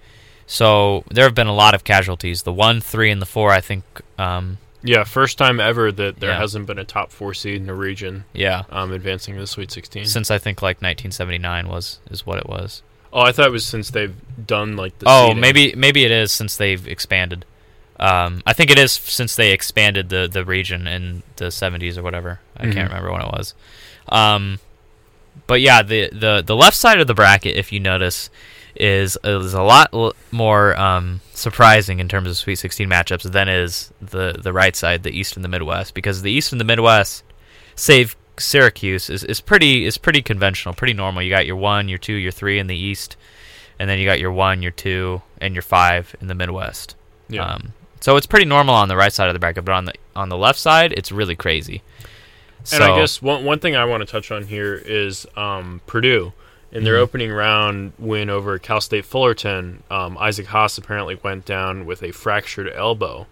[0.46, 2.42] So there have been a lot of casualties.
[2.42, 3.84] The one, three, and the four, I think.
[4.18, 6.38] Um, Yeah, first time ever that there Yeah.
[6.38, 9.72] hasn't been a top four seed in a region yeah, um, advancing to the Sweet
[9.72, 10.04] 16.
[10.04, 12.82] since I think like 1979 was is what it was.
[13.10, 14.14] oh, I thought it was since they've
[14.46, 15.06] done like the.
[15.08, 15.40] Oh, seeding.
[15.40, 17.46] maybe maybe it is since they've expanded.
[17.98, 22.02] Um, I think it is since they expanded the, the region in the 70s or
[22.02, 22.40] whatever.
[22.56, 22.72] I Mhm.
[22.74, 23.54] can't remember when it was.
[24.08, 24.58] Um,
[25.46, 28.28] but yeah, the, the the left side of the bracket, if you notice,
[28.76, 33.48] is is a lot l- more um, surprising in terms of Sweet 16 matchups than
[33.48, 36.64] is the the right side, the East and the Midwest, because the East and the
[36.64, 37.22] Midwest,
[37.76, 41.22] save Syracuse, is, is pretty is pretty conventional, pretty normal.
[41.22, 43.16] You got your one, your two, your three in the East,
[43.78, 46.96] and then you got your one, your two, and your five in the Midwest.
[47.28, 47.44] Yeah.
[47.44, 49.94] Um, so it's pretty normal on the right side of the bracket, but on the
[50.14, 51.82] on the left side, it's really crazy.
[52.72, 56.32] And I guess one one thing I want to touch on here is um, Purdue.
[56.74, 57.02] In their Mhm.
[57.02, 62.10] opening round win over Cal State Fullerton, um, Isaac Haas apparently went down with a
[62.10, 63.26] fractured elbow.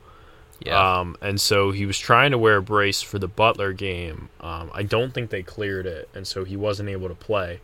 [0.64, 4.28] yeah, Um, and so he was trying to wear a brace for the Butler game.
[4.40, 7.59] Um, I don't think they cleared it, and so he wasn't able to play.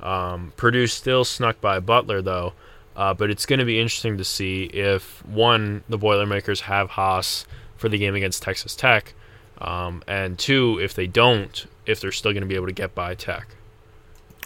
[0.00, 2.52] Um, Purdue still snuck by Butler, though.
[2.96, 7.44] Uh, but it's going to be interesting to see if, one, the Boilermakers have Haas
[7.76, 9.14] for the game against Texas Tech,
[9.60, 12.94] um, and two, if they don't, if they're still going to be able to get
[12.94, 13.48] by Tech.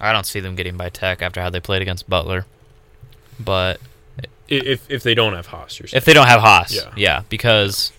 [0.00, 2.46] I don't see them getting by Tech after how they played against Butler.
[3.40, 3.80] But
[4.48, 6.92] If, if they don't have Haas, you're if they don't have Haas, Yeah.
[6.96, 7.92] yeah, because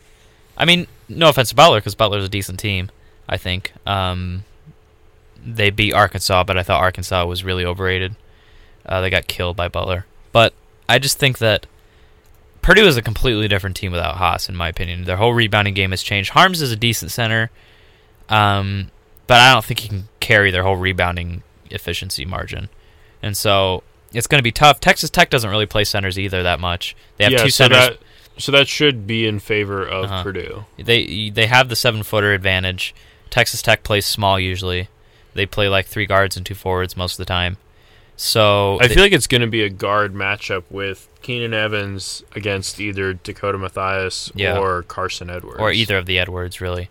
[0.58, 2.90] I mean, no offense to Butler, because Butler's a decent team.
[3.28, 4.44] I think um,
[5.46, 8.16] they beat Arkansas, but I thought Arkansas was really overrated.
[8.86, 10.54] Uh, they got killed by Butler, but
[10.88, 11.66] I just think that
[12.62, 15.04] Purdue is a completely different team without Haas, in my opinion.
[15.06, 16.32] Their whole rebounding game has changed.
[16.32, 17.52] Haarms is a decent center,
[18.30, 18.90] um,
[19.28, 22.70] but I don't think he can carry their whole rebounding efficiency margin,
[23.22, 24.80] and so it's going to be tough.
[24.80, 26.96] Texas Tech doesn't really play centers either that much.
[27.18, 27.98] They have yeah, two so centers.
[27.98, 27.98] that,
[28.42, 30.24] so that should be in favor of Uh-huh.
[30.24, 30.66] Purdue.
[30.78, 32.96] They they have the seven footer advantage.
[33.30, 34.88] Texas Tech plays small usually.
[35.36, 37.58] They play like three guards and two forwards most of the time.
[38.18, 42.24] So I they- feel like it's going to be a guard matchup with Keenan Evans
[42.36, 44.58] against either Dakota Mathias Yeah.
[44.58, 46.90] or Carson Edwards, or either of the Edwards really.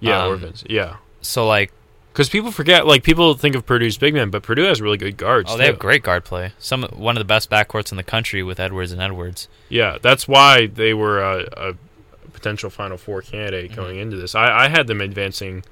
[0.00, 0.64] Yeah, um, Vince.
[0.68, 1.70] Yeah, So like
[2.14, 5.16] because people forget, like people think of Purdue's big men, but Purdue has really good
[5.16, 5.50] guards.
[5.52, 5.72] oh they too.
[5.72, 6.52] have great guard play.
[6.58, 9.48] Some one of the best backcourts in the country with Edwards and Edwards.
[9.68, 11.74] Yeah, that's why they were a, a
[12.32, 13.76] potential Final Four candidate Mhm.
[13.76, 14.34] going into this.
[14.34, 15.64] I, I had them advancing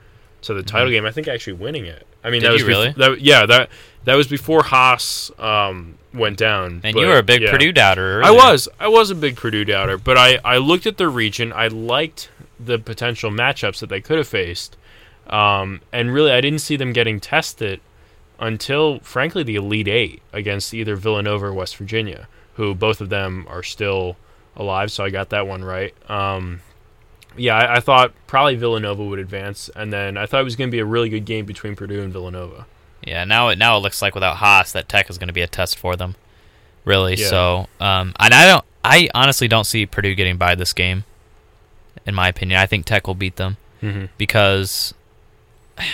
[0.42, 0.92] to the title Mhm.
[0.92, 1.06] game.
[1.06, 2.04] I think actually winning it.
[2.24, 2.88] I mean, Did that was you really?
[2.88, 3.68] bef- that, yeah, that
[4.04, 6.80] that was before Haas um, went down.
[6.84, 7.50] And but, you were a big yeah.
[7.52, 8.22] Purdue doubter.
[8.24, 8.68] I was.
[8.80, 11.52] I was a big Purdue doubter, but I, I looked at the region.
[11.52, 14.76] I liked the potential matchups that they could have faced.
[15.28, 17.80] Um, and really, I didn't see them getting tested
[18.38, 23.46] until, frankly, the Elite Eight against either Villanova or West Virginia, who both of them
[23.48, 24.16] are still
[24.56, 24.90] alive.
[24.90, 25.94] So I got that one right.
[26.10, 26.60] Um,
[27.36, 30.68] yeah, I, I thought probably Villanova would advance, and then I thought it was going
[30.68, 32.66] to be a really good game between Purdue and Villanova.
[33.04, 35.40] Yeah, now it now it looks like without Haas that Tech is going to be
[35.40, 36.14] a test for them.
[36.84, 37.14] Really.
[37.14, 37.28] Yeah.
[37.28, 41.04] So, um and I don't I honestly don't see Purdue getting by this game.
[42.06, 43.56] In my opinion, I think Tech will beat them.
[43.82, 44.04] Mm-hmm.
[44.16, 44.94] because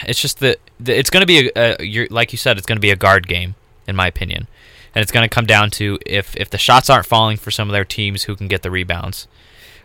[0.06, 2.80] it's just that it's going to be a, a like you said it's going to
[2.80, 3.54] be a guard game
[3.86, 4.46] in my opinion
[4.94, 7.68] and it's going to come down to if if the shots aren't falling for some
[7.68, 9.28] of their teams who can get the rebounds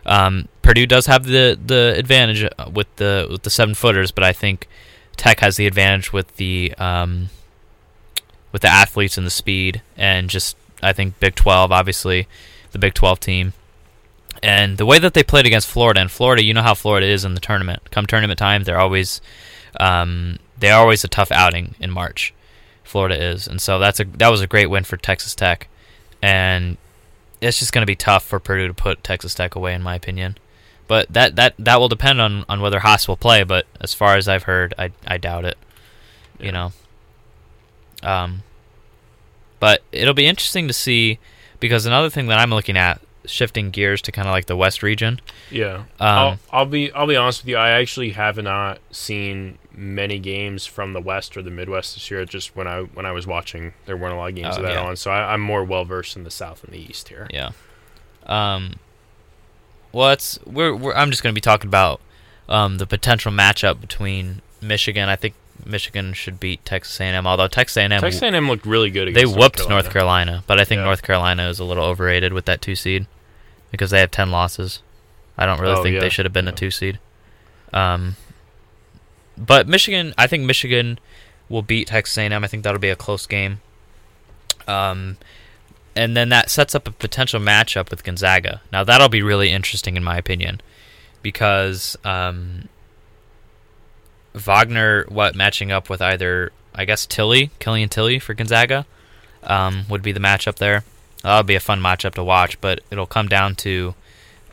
[0.06, 4.24] Um, Purdue does have the the advantage uh, with the with the seven footers, but
[4.24, 4.68] I think
[5.16, 7.30] Tech has the advantage with the um,
[8.52, 12.26] with the athletes and the speed, and just I think Big Twelve, obviously,
[12.72, 13.52] the Big Twelve team,
[14.42, 16.00] and the way that they played against Florida.
[16.00, 17.90] And Florida, you know how Florida is in the tournament.
[17.90, 19.22] Come tournament time, they're always
[19.80, 22.32] um, they're always a tough outing in March.
[22.82, 25.68] Florida is, and so that's a that was a great win for Texas Tech,
[26.22, 26.76] and
[27.40, 29.94] it's just going to be tough for Purdue to put Texas Tech away, in my
[29.94, 30.36] opinion.
[30.86, 33.42] But that that that will depend on on whether Haas will play.
[33.42, 35.56] But as far as I've heard, I I doubt it.
[36.38, 36.46] Yeah.
[36.46, 36.72] You know.
[38.02, 38.42] Um.
[39.60, 41.18] But it'll be interesting to see
[41.58, 44.82] because another thing that I'm looking at, shifting gears to kind of like the West
[44.82, 45.20] region.
[45.50, 45.76] Yeah.
[45.76, 47.56] Um, I'll, I'll be I'll be honest with you.
[47.56, 52.24] I actually have not seen many games from the West or the Midwest this year.
[52.24, 54.62] Just when I when I was watching, there weren't a lot of games Oh, of
[54.62, 54.82] that yeah.
[54.84, 54.96] on.
[54.96, 57.26] So I, I'm more well versed in the South and the East here.
[57.32, 57.50] Yeah.
[58.26, 58.74] Um.
[59.92, 62.00] Well, it's we're, we're I'm just going to be talking about
[62.48, 65.08] um the potential matchup between Michigan.
[65.08, 65.34] I think
[65.64, 67.26] Michigan should beat Texas A&M.
[67.26, 69.14] Although Texas A&M Texas A&M looked really good.
[69.14, 70.84] they whooped North North Carolina, but I think Yeah.
[70.84, 73.06] North Carolina is a little overrated with that two seed
[73.70, 74.82] because they have ten losses.
[75.38, 76.00] I don't really Oh, think yeah.
[76.00, 76.98] they should have been a two seed.
[77.72, 78.16] Um,
[79.36, 80.98] but Michigan, I think Michigan
[81.48, 82.44] will beat Texas A&M.
[82.44, 83.60] I think that'll be a close game.
[84.66, 85.18] Um,
[85.94, 88.62] and then that sets up a potential matchup with Gonzaga.
[88.72, 90.60] Now that'll be really interesting in my opinion,
[91.22, 92.68] because um,
[94.34, 98.86] Wagner, what matching up with either I guess Tilly, Killian Tilly for Gonzaga,
[99.44, 100.84] um, would be the matchup there.
[101.22, 103.94] That'll be a fun matchup to watch, but it'll come down to,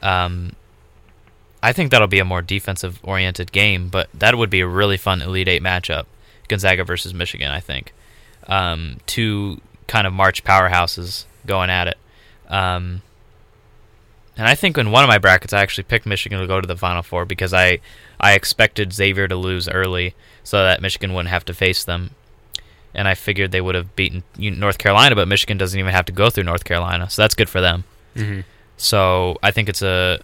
[0.01, 0.53] um,
[1.63, 4.97] I think that'll be a more defensive oriented game, but that would be a really
[4.97, 6.05] fun Elite Eight matchup,
[6.47, 7.51] Gonzaga versus Michigan.
[7.51, 7.93] I think,
[8.47, 11.97] um, two kind of March powerhouses going at it.
[12.49, 13.01] Um,
[14.37, 16.67] and I think in one of my brackets, I actually picked Michigan to go to
[16.67, 17.79] the Final Four because I,
[18.19, 22.11] I expected Xavier to lose early so that Michigan wouldn't have to face them.
[22.93, 26.11] And I figured they would have beaten North Carolina, but Michigan doesn't even have to
[26.11, 27.83] go through North Carolina, so that's good for them.
[28.15, 28.39] hmm
[28.77, 30.19] So I think it's a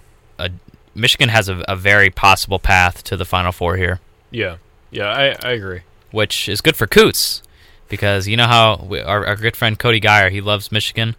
[0.98, 4.00] Michigan has a, a very possible path to the Final Four here,
[4.32, 4.58] Yeah.
[4.92, 5.08] Yeah.
[5.10, 5.82] I, I agree.
[6.12, 7.42] which is good for Coots
[7.90, 11.16] because you know how we, our, our good friend Cody Geyer he loves Michigan,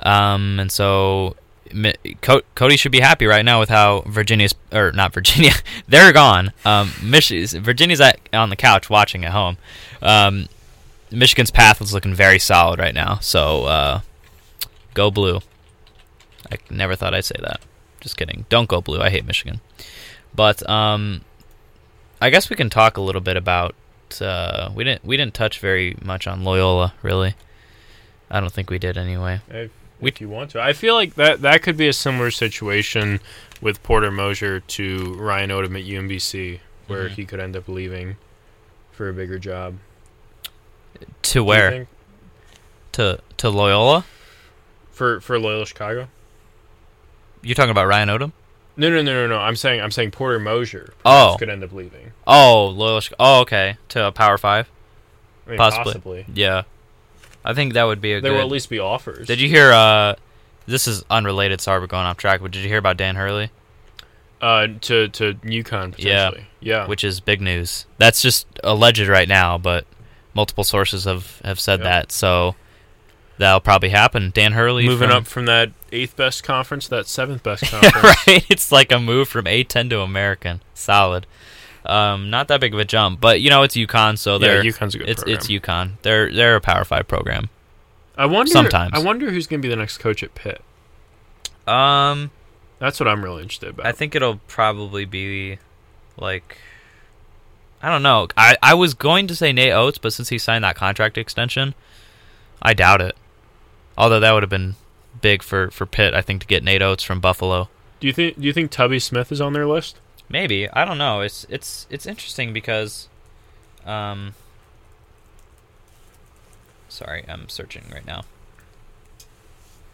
[0.00, 1.36] um, and so
[1.72, 5.52] Mi- Co- Cody should be happy right now with how Virginia's or not Virginia
[5.88, 6.52] they're gone.
[6.64, 9.58] Um, Mich- Virginia's at, on the couch watching at home.
[10.00, 10.46] Um,
[11.10, 14.00] Michigan's path is looking very solid right now, so uh,
[14.94, 15.40] go blue.
[16.52, 17.60] I never thought I'd say that.
[18.08, 18.46] Just kidding.
[18.48, 19.02] Don't go blue.
[19.02, 19.60] I hate Michigan.
[20.34, 21.20] But um,
[22.22, 23.74] I guess we can talk a little bit about.
[24.18, 27.34] Uh, we didn't we didn't touch very much on Loyola, really.
[28.30, 29.42] I don't think we did anyway.
[29.50, 33.20] If, if you want to, I feel like that that could be a similar situation
[33.60, 37.12] with Porter Moser to Ryan Odom at UMBC, where Mhm.
[37.12, 38.16] he could end up leaving
[38.90, 39.76] for a bigger job.
[41.24, 41.86] To where?
[42.92, 44.06] To to Loyola?
[44.92, 46.08] For for Loyola Chicago.
[47.42, 48.32] You're talking about Ryan Odom?
[48.76, 49.38] No, no, no, no, no.
[49.38, 51.36] I'm saying I'm saying Porter Moser Oh.
[51.38, 52.12] could end up leaving.
[52.26, 53.02] Oh, Loyola.
[53.18, 53.76] Oh, okay.
[53.90, 54.68] To a Power Five.
[55.46, 55.84] I mean, Possibly.
[55.84, 56.26] possibly.
[56.34, 56.62] Yeah,
[57.44, 58.36] I think that would be a There good.
[58.36, 59.26] will at least be offers.
[59.26, 59.72] Did you hear?
[59.72, 60.14] Uh,
[60.66, 61.60] this is unrelated.
[61.60, 62.40] Sorry, we're going off track.
[62.42, 63.50] But did you hear about Dan Hurley?
[64.40, 66.28] Uh, to to UConn Yeah.
[66.28, 66.46] potentially.
[66.60, 66.86] Yeah.
[66.86, 67.86] Which is big news.
[67.98, 69.86] That's just alleged right now, but
[70.34, 71.84] multiple sources have have said Yeah.
[71.84, 72.12] that.
[72.12, 72.54] So
[73.38, 74.30] that'll probably happen.
[74.34, 77.94] Dan Hurley Moving from- up from that eighth best conference to that seventh best conference.
[78.26, 78.44] right?
[78.50, 80.60] It's like a move from A10 to American.
[80.74, 81.26] Solid.
[81.86, 84.94] Um, not that big of a jump, but you know it's UConn, so they're UConn's
[84.94, 85.36] a good it's program.
[85.38, 85.90] it's UConn.
[86.02, 87.48] They're they're a Power Five program.
[88.16, 88.50] I wonder.
[88.50, 88.90] sometimes.
[88.92, 90.60] I wonder who's going to be the next coach at Pitt.
[91.66, 92.30] Um,
[92.78, 93.86] That's what I'm really interested about.
[93.86, 95.58] I think it'll probably be
[96.18, 96.58] like
[97.80, 98.26] I don't know.
[98.36, 101.74] I I was going to say Nate Oats, but since he signed that contract extension,
[102.60, 103.16] I doubt it.
[103.98, 104.76] Although that would have been
[105.20, 107.68] big for for Pitt, I think, to get Nate Oats from Buffalo.
[108.00, 108.36] do you think?
[108.40, 109.98] Do you think Tubby Smith is on their list?
[110.28, 111.20] Maybe I don't know.
[111.20, 113.08] It's it's it's interesting because,
[113.84, 114.34] um,
[116.88, 118.22] sorry, I'm searching right now.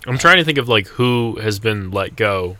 [0.06, 2.58] I'm trying to think of like who has been let go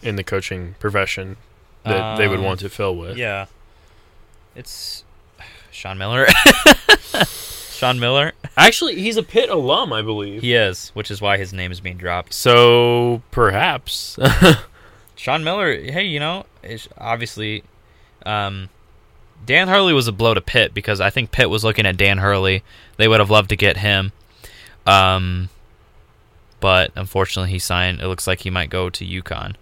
[0.00, 1.36] in the coaching profession
[1.84, 3.16] that they would Um, want to fill with.
[3.16, 3.46] Yeah,
[4.54, 5.02] it's
[5.72, 6.26] Sean Miller.
[7.72, 8.32] Sean Miller.
[8.58, 10.42] Actually, he's a Pitt alum, I believe.
[10.42, 12.34] He is, which is why his name is being dropped.
[12.34, 14.18] So perhaps.
[15.16, 15.80] Sean Miller.
[15.80, 16.44] Hey, you know,
[16.98, 17.62] obviously,
[18.26, 18.68] um,
[19.46, 22.18] Dan Hurley was a blow to Pitt because I think Pitt was looking at Dan
[22.18, 22.64] Hurley.
[22.96, 24.10] They would have loved to get him.
[24.86, 25.50] Um,
[26.58, 28.00] but unfortunately, he signed.
[28.00, 29.54] It looks like he might go to UConn.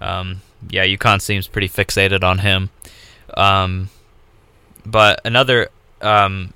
[0.00, 2.70] Um, yeah, UConn seems pretty fixated on him.
[3.36, 3.90] Um,
[4.86, 6.53] but another um,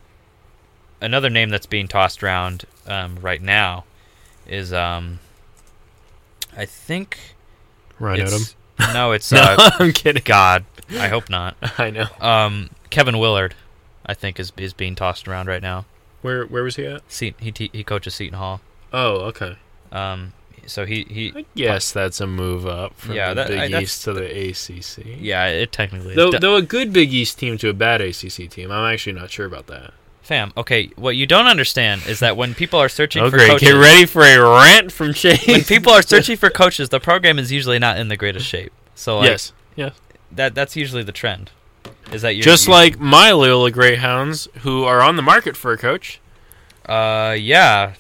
[1.01, 3.85] another name that's being tossed around um, right now
[4.47, 5.19] is um,
[6.57, 7.19] I think
[7.99, 8.35] Ryan Odom.
[8.79, 10.23] it's no, it's No, uh, I'm kidding.
[10.25, 10.65] God.
[10.93, 11.57] I hope not.
[11.79, 12.07] I know.
[12.21, 13.55] Um, Kevin Willard,
[14.07, 15.85] I think is is being tossed around right now.
[16.23, 17.03] Where where was he at?
[17.11, 18.61] Seton, he te- he coaches Seton Hall.
[18.93, 19.57] Oh, okay.
[19.93, 20.33] Um,
[20.67, 23.81] so he he I guess that's a move up from Yeah, the that- Big I-
[23.83, 25.05] East to the ACC.
[25.21, 26.17] yeah, it technically is.
[26.17, 29.13] Though, D- though a good Big East team to a bad ACC team, I'm actually
[29.15, 29.93] not sure about that.
[30.29, 33.49] Fam, okay, what you don't understand is that when people are searching Oh, for great!
[33.49, 35.47] coaches, Get ready for a rant from Chase.
[35.47, 38.71] when people are searching for coaches, the program is usually not in the greatest shape.
[38.95, 39.95] So like, yes, yes.
[40.31, 41.51] that that's usually the trend.
[42.13, 45.73] Is that you're Just you- like my Loyola Greyhounds, who are on the market for
[45.73, 46.21] a coach.
[46.87, 47.95] uh yeah,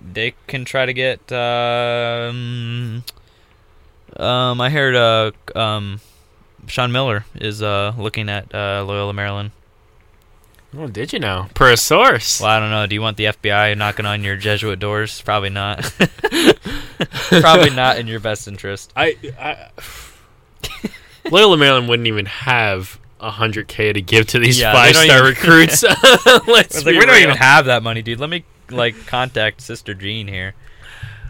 [0.00, 3.02] they can try to get um
[4.18, 6.00] um I heard uh um
[6.66, 9.52] Sean Miller is uh looking at uh Loyola Maryland.
[10.76, 11.48] Oh, did you know?
[11.54, 12.40] Per a source.
[12.40, 12.86] Well, I don't know.
[12.86, 15.20] Do you want the FBI knocking on your Jesuit doors?
[15.20, 15.82] Probably not.
[17.30, 18.92] Probably not in your best interest.
[18.96, 19.68] I, I
[21.30, 25.04] Loyola Maryland wouldn't even have hundred k to give to these Yeah, they five don't
[25.04, 25.82] star even- recruits.
[26.48, 27.22] Let's It's be like we don't real.
[27.24, 28.18] even have that money, dude.
[28.18, 30.54] Let me like contact Sister Jean here,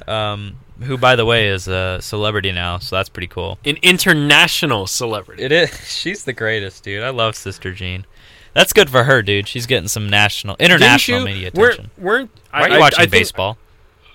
[0.06, 3.58] um, who by the way is a celebrity now, so that's pretty cool.
[3.64, 5.42] an international celebrity.
[5.42, 5.70] It is.
[5.90, 7.02] She's the greatest, dude.
[7.02, 8.06] I love Sister Jean.
[8.54, 9.48] That's good for her, dude.
[9.48, 11.90] She's getting some national, international you- media attention.
[11.98, 13.56] Weren't, Why are you watching baseball?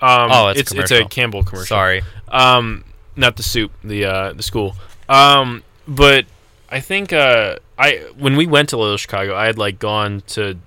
[0.02, 1.06] Um, Oh, it's it's it's a.
[1.06, 1.66] Campbell commercial.
[1.76, 2.04] Sorry.
[2.28, 2.84] Um,
[3.16, 4.76] not the soup, the uh, the school.
[5.10, 6.26] Um, but
[6.70, 10.60] I think uh, I when we went to Loyola Chicago, I had like gone to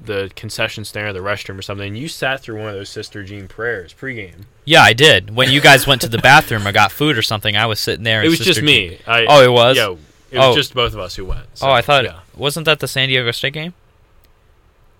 [0.00, 1.88] the concession stand or the restroom or something.
[1.88, 4.44] And you sat through one of those Sister Jean prayers pregame.
[4.64, 5.34] Yeah, I did.
[5.34, 8.04] When you guys went to the bathroom or got food or something, I was sitting
[8.04, 8.22] there.
[8.22, 8.98] It was Sister just me.
[9.08, 9.76] I, Oh, it was.
[9.76, 9.86] Yeah,
[10.30, 10.54] it was Oh.
[10.54, 11.46] just both of us who went.
[11.54, 12.20] so, oh, I thought Yeah.
[12.38, 13.74] Wasn't that the San Diego State game?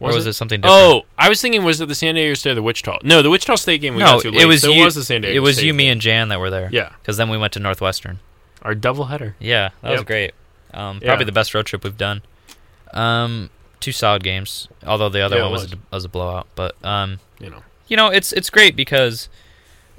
[0.00, 0.30] Was or was it?
[0.30, 0.80] it, something different?
[0.80, 2.98] Oh, I was thinking was it the San Diego State or the Wichita?
[3.02, 4.42] No, the Wichita State game we no, got too late.
[4.42, 4.82] it was so you.
[4.82, 6.68] it was the San Diego it was State you, me, and Jan that were there.
[6.72, 8.20] Yeah, Because then we went to Northwestern.
[8.62, 9.34] our doubleheader.
[9.40, 10.32] Yeah, that was great.
[10.72, 11.08] Um, Yeah.
[11.08, 12.22] probably the best road trip we've done.
[12.92, 15.72] Um, two solid games, although the other Yeah, one was was.
[15.72, 16.46] a, was a blowout.
[16.54, 17.62] But um, You know.
[17.88, 19.28] you know, it's it's great because.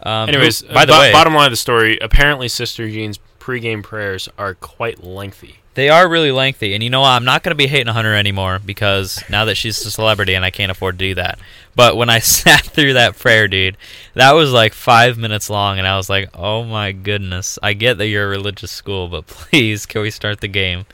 [0.01, 3.83] Um, Anyways, by the bo- way, bottom line of the story: apparently, Sister Jean's pregame
[3.83, 5.58] prayers are quite lengthy.
[5.75, 7.09] They are really lengthy, and you know what?
[7.09, 10.33] I'm not going to be hating on her anymore because now that she's a celebrity
[10.33, 11.39] and I can't afford to do that.
[11.75, 13.77] But when I sat through that prayer, dude,
[14.15, 17.97] that was like five minutes long, and I was like, "Oh my goodness!" I get
[17.99, 20.85] that you're a religious school, but please, can we start the game?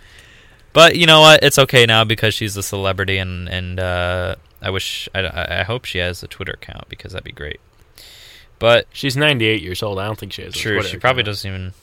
[0.74, 1.42] But you know what?
[1.44, 5.86] It's okay now because she's a celebrity, and and uh, I wish I, I hope
[5.86, 7.60] she has a Twitter account because that'd be great.
[8.58, 10.00] But She's 98 years old.
[10.00, 10.56] I don't think she has.
[10.56, 11.26] a True, she probably account.
[11.26, 11.74] doesn't even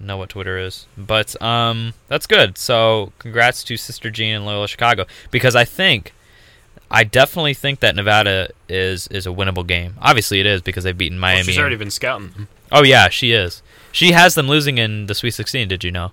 [0.00, 0.86] know what Twitter is.
[0.96, 2.56] But um, that's good.
[2.58, 6.12] So congrats to Sister Jean and Loyola Chicago because I think,
[6.90, 9.94] I definitely think that Nevada is is a winnable game.
[10.00, 11.44] Obviously, it is because they've beaten Well, Miami.
[11.44, 12.48] she's and- already been scouting them.
[12.72, 13.62] oh yeah, she is.
[13.92, 15.68] She has them losing in the Sweet 16.
[15.68, 16.12] Did you know?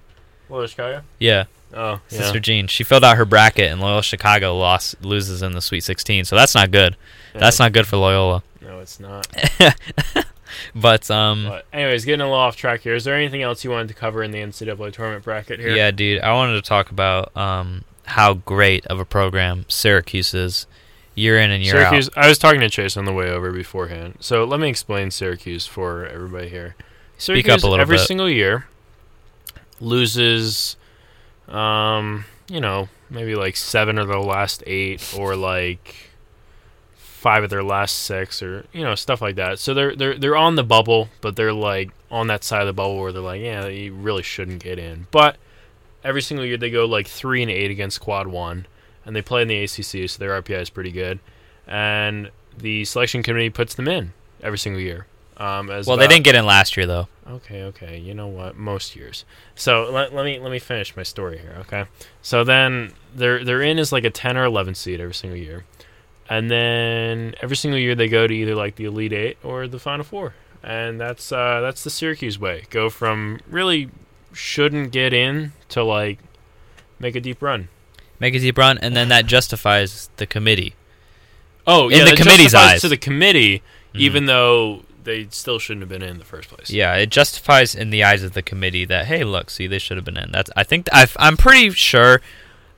[0.50, 1.02] Loyola Chicago.
[1.20, 2.18] Yeah, Oh, yeah.
[2.18, 2.68] Sister Jean.
[2.68, 6.26] She filled out her bracket and Loyola Chicago lost loses in the Sweet 16.
[6.26, 6.96] So that's not good.
[7.34, 7.40] Yeah.
[7.42, 8.42] That's not good for Loyola.
[8.62, 9.28] No, it's not.
[10.76, 12.96] But um, But anyways, getting a little off track here.
[12.96, 15.70] Is there anything else you wanted to cover in the NCAA tournament bracket here?
[15.76, 16.22] Yeah, dude.
[16.22, 20.68] I wanted to talk about um, how great of a program Syracuse is
[21.16, 22.10] year in and year Syracuse.
[22.10, 22.26] out.
[22.26, 24.18] I was talking to Chase on the way over beforehand.
[24.20, 26.76] So let me explain Syracuse for everybody here.
[27.18, 28.08] Speak Syracuse up a little every bit.
[28.08, 28.68] single year
[29.80, 30.76] loses,
[31.48, 36.07] um, you know, maybe like seven of the last eight, or like
[37.28, 39.60] five of their last six, or you know, stuff like that.
[39.60, 42.74] So they're they're they're on the bubble, but they're like on that side of the
[42.74, 45.08] bubble where they're like, yeah, you really shouldn't get in.
[45.12, 45.36] But
[46.06, 48.66] every single year they go like three and eight against Quad One,
[49.06, 51.20] and they play in the ACC, so their RPI is pretty good,
[51.68, 55.06] and the selection committee puts them in every single year.
[55.36, 57.10] Um, as Well, they didn't get in last year though.
[57.30, 57.98] Okay, okay.
[57.98, 58.56] You know what?
[58.56, 59.26] Most years.
[59.54, 61.58] So let, let me let me finish my story here.
[61.60, 61.88] Okay.
[62.22, 65.66] So then they're they're in as like a ten or eleven seed every single year,
[66.30, 69.80] and then every single year they go to either like the elite eight or the
[69.80, 72.64] final four, and that's uh, that's the Syracuse way.
[72.70, 73.90] Go from really
[74.34, 76.20] shouldn't get in to like
[77.00, 77.70] make a deep run.
[78.20, 80.74] Make a deep run, and then that justifies the committee.
[81.66, 82.82] Oh, In yeah, the committee's eyes.
[82.82, 83.62] to the committee,
[83.94, 84.00] Mhm.
[84.00, 86.70] even though they still shouldn't have been in, in the first place.
[86.70, 89.98] Yeah, it justifies in the eyes of the committee that hey, look, see, they should
[89.98, 90.32] have been in.
[90.32, 92.22] That's I think i I'm pretty sure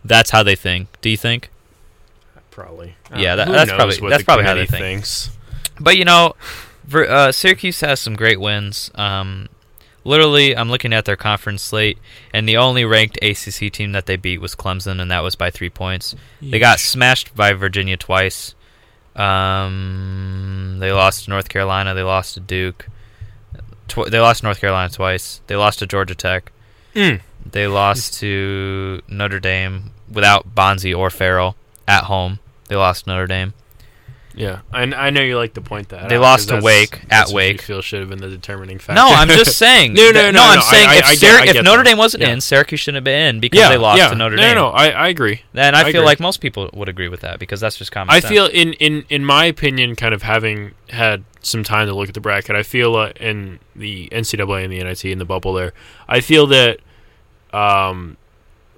[0.04, 0.88] that's how they think.
[1.02, 1.50] Do you think?
[2.52, 2.95] Probably.
[3.16, 4.82] Yeah, that- that's probably- that's probably how they think.
[4.84, 5.30] thinks.
[5.80, 6.36] But you know,
[6.93, 8.91] uh, Syracuse has some great wins.
[8.95, 9.47] Um,
[10.04, 11.97] literally, I'm looking at their conference slate,
[12.34, 15.50] and the only ranked ACC team that they beat was Clemson, and that was by
[15.52, 16.16] three points.
[16.41, 18.56] They got smashed by Virginia twice.
[19.16, 21.93] Um, they lost to North Carolina.
[21.93, 22.88] They lost to Duke.
[23.88, 25.41] Tw- they lost to North Carolina twice.
[25.47, 26.52] They lost to Georgia Tech.
[26.95, 27.22] Mm.
[27.50, 31.56] They lost to Notre Dame without Bonzie or Farrell
[31.89, 32.39] at home.
[32.69, 33.53] They lost Notre Dame.
[34.35, 36.07] Yeah, I, I know you like to point that.
[36.07, 37.61] They out, lost to Wake, at that's what you Wake.
[37.63, 38.93] feel should have been the determining factor.
[38.93, 39.95] No, I'm just saying.
[39.95, 41.89] No, no, no, I'm no, saying I- if, I get- I if Notre that.
[41.89, 42.29] Dame wasn't Yeah.
[42.29, 44.09] in, Syracuse shouldn't have been in because yeah, they lost yeah.
[44.09, 44.55] to Notre no, Dame.
[44.55, 45.41] No, no, I, I agree.
[45.55, 46.01] And I, feel agree.
[46.05, 48.31] like most people would agree with that because that's just common I sense.
[48.31, 52.13] feel in, in in my opinion, kind of having had some time to look at
[52.13, 55.73] the bracket, I feel uh, in the NCAA and the NIT in the bubble there,
[56.07, 56.79] I feel that
[57.51, 58.15] um,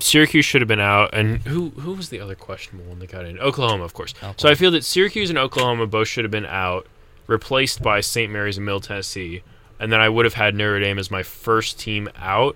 [0.01, 3.25] Syracuse should have been out, and who who was the other questionable one that got
[3.25, 3.39] in?
[3.39, 4.13] Oklahoma, of course.
[4.37, 6.87] So I feel that Syracuse and Oklahoma both should have been out,
[7.27, 8.31] replaced by St.
[8.31, 9.43] Mary's and Middle Tennessee,
[9.79, 12.55] and then I would have had Notre Dame as my first team out,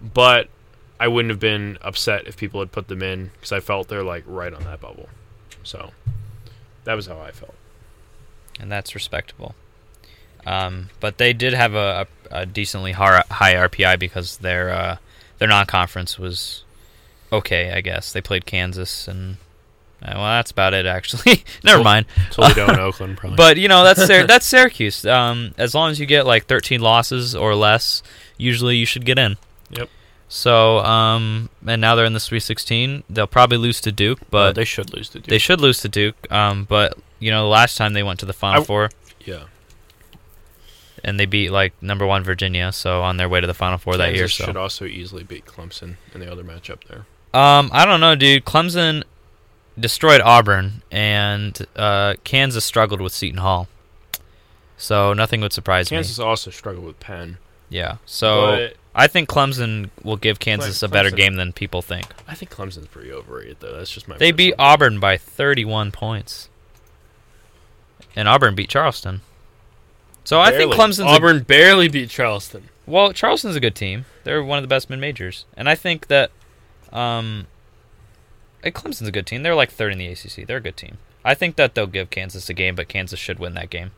[0.00, 0.48] but
[1.00, 4.02] I wouldn't have been upset if people had put them in because I felt they're
[4.02, 5.08] like right on that bubble.
[5.62, 5.90] So
[6.84, 7.54] that was how I felt.
[8.60, 9.54] and that's respectable.
[10.46, 14.96] Um, but they did have a, a, a decently har- high RPI because their uh,
[15.38, 16.64] their non-conference was
[17.32, 18.12] okay, I guess.
[18.12, 19.36] They played Kansas, and
[20.02, 21.44] uh, well, that's about it actually.
[21.64, 22.06] Never mind.
[22.30, 23.36] Toledo and Oakland probably.
[23.36, 25.04] But you know that's Syr- that's Syracuse.
[25.06, 28.02] Um, as long as you get like 13 losses or less,
[28.36, 29.36] usually you should get in.
[29.70, 29.88] Yep.
[30.28, 33.04] So um, and now they're in the Sweet 16.
[33.08, 35.26] They'll probably lose to Duke, Uh, but they should lose to Duke.
[35.28, 36.30] they should lose to Duke.
[36.30, 38.90] Um, but you know the last time they went to the Final I- Four
[39.24, 39.44] yeah.
[41.02, 43.96] and they beat like number one Virginia, so on their way to the Final Four
[43.96, 44.22] that year.
[44.24, 47.06] Kansas So should also easily beat Clemson in the other matchup there.
[47.34, 48.44] Um, I don't know, dude.
[48.44, 49.04] Clemson
[49.78, 53.68] destroyed Auburn, and uh, Kansas struggled with Seton Hall.
[54.76, 55.96] So nothing would surprise me.
[55.96, 57.38] Kansas also struggled with Penn.
[57.68, 57.96] Yeah.
[58.06, 62.06] So but I think Clemson will give Kansas a better game than people think.
[62.26, 63.76] I think Clemson's pretty overrated though.
[63.76, 64.16] That's just my.
[64.16, 66.48] They beat Auburn by 31 points.
[68.16, 69.20] And Auburn beat Charleston.
[70.24, 70.76] So I think Barely.
[70.76, 72.68] Clemson's a- Auburn barely beat Charleston.
[72.86, 74.04] well, Charleston's a good team.
[74.24, 75.44] They're one of the best mid majors.
[75.56, 76.30] And I think that
[76.92, 77.46] um
[78.64, 79.42] eh, Clemson's a good team.
[79.42, 80.46] They're like third in the ACC.
[80.46, 80.98] They're a good team.
[81.24, 83.90] I think that they'll give Kansas a game, but Kansas should win that game.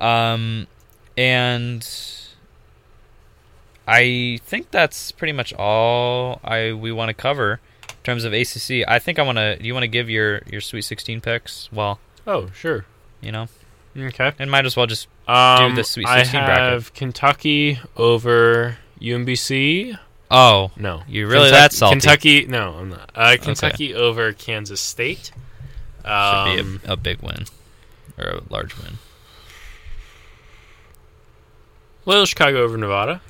[0.00, 0.66] Um
[1.16, 1.86] and
[3.86, 8.86] I think that's pretty much all I we want to cover in terms of ACC.
[8.88, 9.56] I think I want to.
[9.56, 11.70] Do you want to give your your Sweet 16 picks?
[11.72, 12.86] Well, Oh sure.
[13.20, 13.48] you know,
[13.96, 14.32] Okay.
[14.38, 15.08] and might as well just.
[15.28, 16.58] Um, do the Sweet 16 I 16 bracket.
[16.72, 19.98] have Kentucky over UMBC.
[20.30, 21.92] Oh, No, You really Kentucky, that salty?
[22.00, 22.46] Kentucky?
[22.46, 23.10] No, I'm not.
[23.14, 25.32] Uh, Kentucky over Kansas State.
[26.02, 27.44] should Um, be a, a big win
[28.18, 28.98] or a large win.
[32.06, 33.20] Loyola Chicago over Nevada.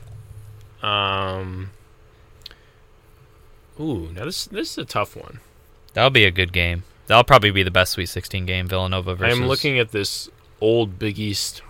[0.82, 1.70] Um.
[3.80, 5.40] Ooh, now this this is a tough one.
[5.94, 6.84] That'll be a good game.
[7.06, 8.66] That'll probably be the best Sweet 16 game.
[8.66, 9.38] Villanova versus.
[9.38, 10.28] I'm looking at this
[10.60, 11.62] old Big East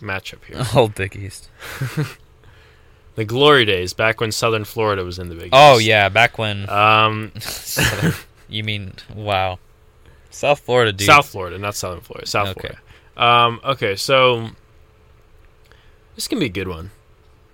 [0.00, 0.64] matchup here.
[0.74, 1.48] Old Big East.
[3.18, 5.86] the glory days, back when Southern Florida was in the Big Oh East.
[5.86, 6.70] yeah, back when.
[6.70, 8.14] Um, Southern-
[8.48, 9.58] you mean wow,
[10.30, 11.06] South Florida, dude.
[11.06, 12.26] South Florida, not Southern Florida.
[12.26, 12.68] South Okay.
[12.68, 12.80] Florida.
[13.16, 14.50] Um, okay, so
[16.14, 16.92] this can be a good one.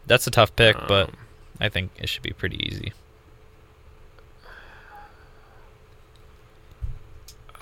[0.07, 1.17] That's a tough pick, but Um,
[1.61, 2.93] I think it should be pretty easy.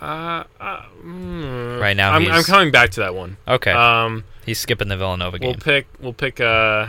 [0.01, 3.37] Uh, uh, mm, Right now I'm, I'm coming back to that one.
[3.47, 5.51] Okay, Um, he's skipping the Villanova game.
[5.51, 5.87] we'll pick.
[6.01, 6.41] We'll pick.
[6.41, 6.89] Uh,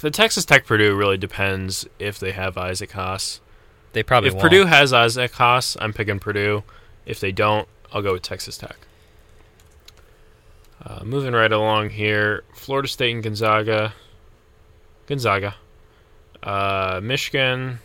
[0.00, 3.40] the Texas Tech Purdue really depends if they have Isaac Haas.
[3.92, 4.42] they probably if won't.
[4.42, 6.62] Purdue has Isaac Haas, I'm picking Purdue.
[7.06, 8.76] If they don't, I'll go with Texas Tech.
[10.84, 13.94] Uh, moving right along here, Florida State and Gonzaga.
[15.06, 15.56] Gonzaga.
[16.42, 17.80] Uh, Michigan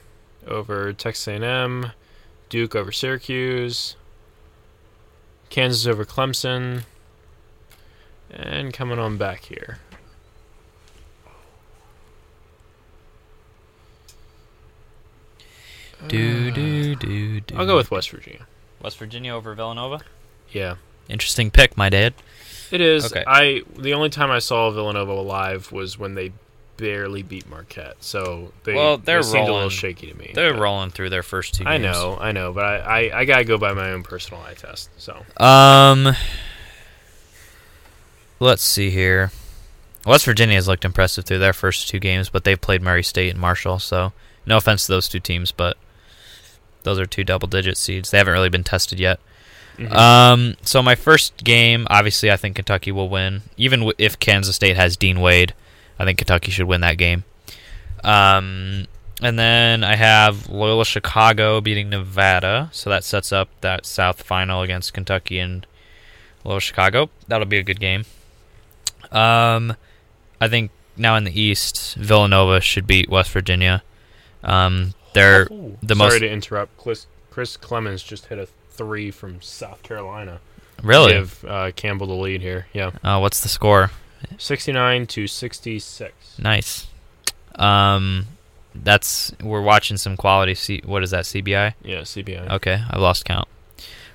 [0.46, 1.92] over Texas A&M.
[2.50, 3.96] Duke over Syracuse.
[5.50, 6.84] Kansas over Clemson.
[8.30, 9.80] And coming on back here.
[16.08, 17.56] Do do do do.
[17.58, 18.46] I'll go with West Virginia.
[18.82, 20.02] West Virginia over Villanova.
[20.50, 20.76] Yeah.
[21.10, 22.14] Interesting pick, my dad.
[22.72, 23.06] It is.
[23.06, 23.24] Okay.
[23.28, 26.32] I the only time I saw Villanova alive was when they
[26.78, 27.98] barely beat Marquette.
[28.00, 30.32] So they Well, they're they seemed a little shaky to me.
[30.34, 31.66] They're but rolling through their first two.
[31.68, 31.84] I games.
[31.84, 32.78] know, I know, but I,
[33.10, 34.90] I, I gotta go by my own personal eye test.
[34.98, 36.16] So Um,
[38.40, 39.32] let's see here.
[40.06, 43.30] West Virginia has looked impressive through their first two games, but they've played Murray State
[43.30, 43.80] and Marshall.
[43.80, 44.12] So,
[44.46, 45.78] no offense to those two teams, but
[46.84, 48.12] those are two double-digit seeds.
[48.12, 49.20] They haven't really been tested yet.
[49.78, 49.92] Mhm.
[49.96, 53.42] Um, so my first game, obviously, I think Kentucky will win.
[53.58, 55.54] Even w- if Kansas State has Dean Wade,
[55.98, 57.24] I think Kentucky should win that game.
[58.04, 58.86] Um,
[59.22, 64.62] and then I have Loyola Chicago beating Nevada, so that sets up that South final
[64.62, 65.66] against Kentucky and
[66.44, 67.10] Loyola Chicago.
[67.28, 68.06] That'll be a good game.
[69.12, 69.76] Um,
[70.42, 73.82] I think now in the East, Villanova should beat West Virginia.
[74.44, 76.78] Um, they're Oh, the Sorry most- to interrupt.
[76.78, 80.40] Chris, Chris Clemons just hit a three from South Carolina.
[80.82, 81.14] really.
[81.14, 82.68] Give uh, Campbell the lead here.
[82.74, 83.92] Yeah, Uh, what's the score?
[84.38, 86.14] 69 to 66.
[86.40, 86.88] Nice.
[87.56, 88.28] Um,
[88.76, 90.56] that's we're watching some quality.
[90.56, 91.26] C, what is that?
[91.26, 91.74] CBI.
[91.84, 92.50] Yeah, CBI.
[92.54, 93.48] Okay, I lost count.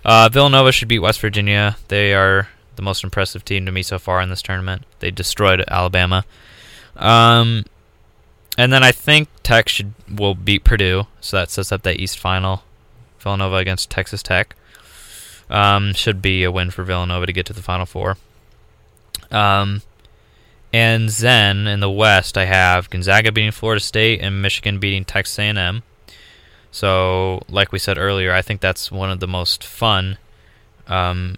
[0.05, 1.77] Uh, Villanova should beat West Virginia.
[1.89, 4.83] They are the most impressive team to me so far in this tournament.
[5.01, 6.25] They destroyed Alabama.
[6.97, 7.65] Um,
[8.59, 12.19] and then I think Tech should will beat Purdue, so that sets up that East
[12.19, 12.65] final.
[13.21, 14.55] Villanova against Texas Tech.
[15.49, 18.17] Um, should be a win for Villanova to get to the Final Four.
[19.31, 19.83] Um,
[20.73, 25.39] and then in the West, I have Gonzaga beating Florida State and Michigan beating Texas
[25.39, 25.83] A&M.
[26.71, 30.19] So, like we said earlier, I think that's one of the most fun
[30.87, 31.37] um,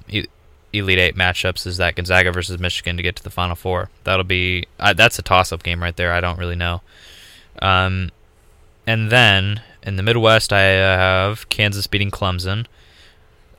[0.72, 3.90] Elite Eight matchups is that Gonzaga versus Michigan to get to the Final Four.
[4.04, 6.12] That'll be uh, that's a toss-up game right there.
[6.12, 6.82] I don't really know.
[7.60, 8.10] Um,
[8.86, 12.66] and then in the Midwest, I have Kansas beating Clemson.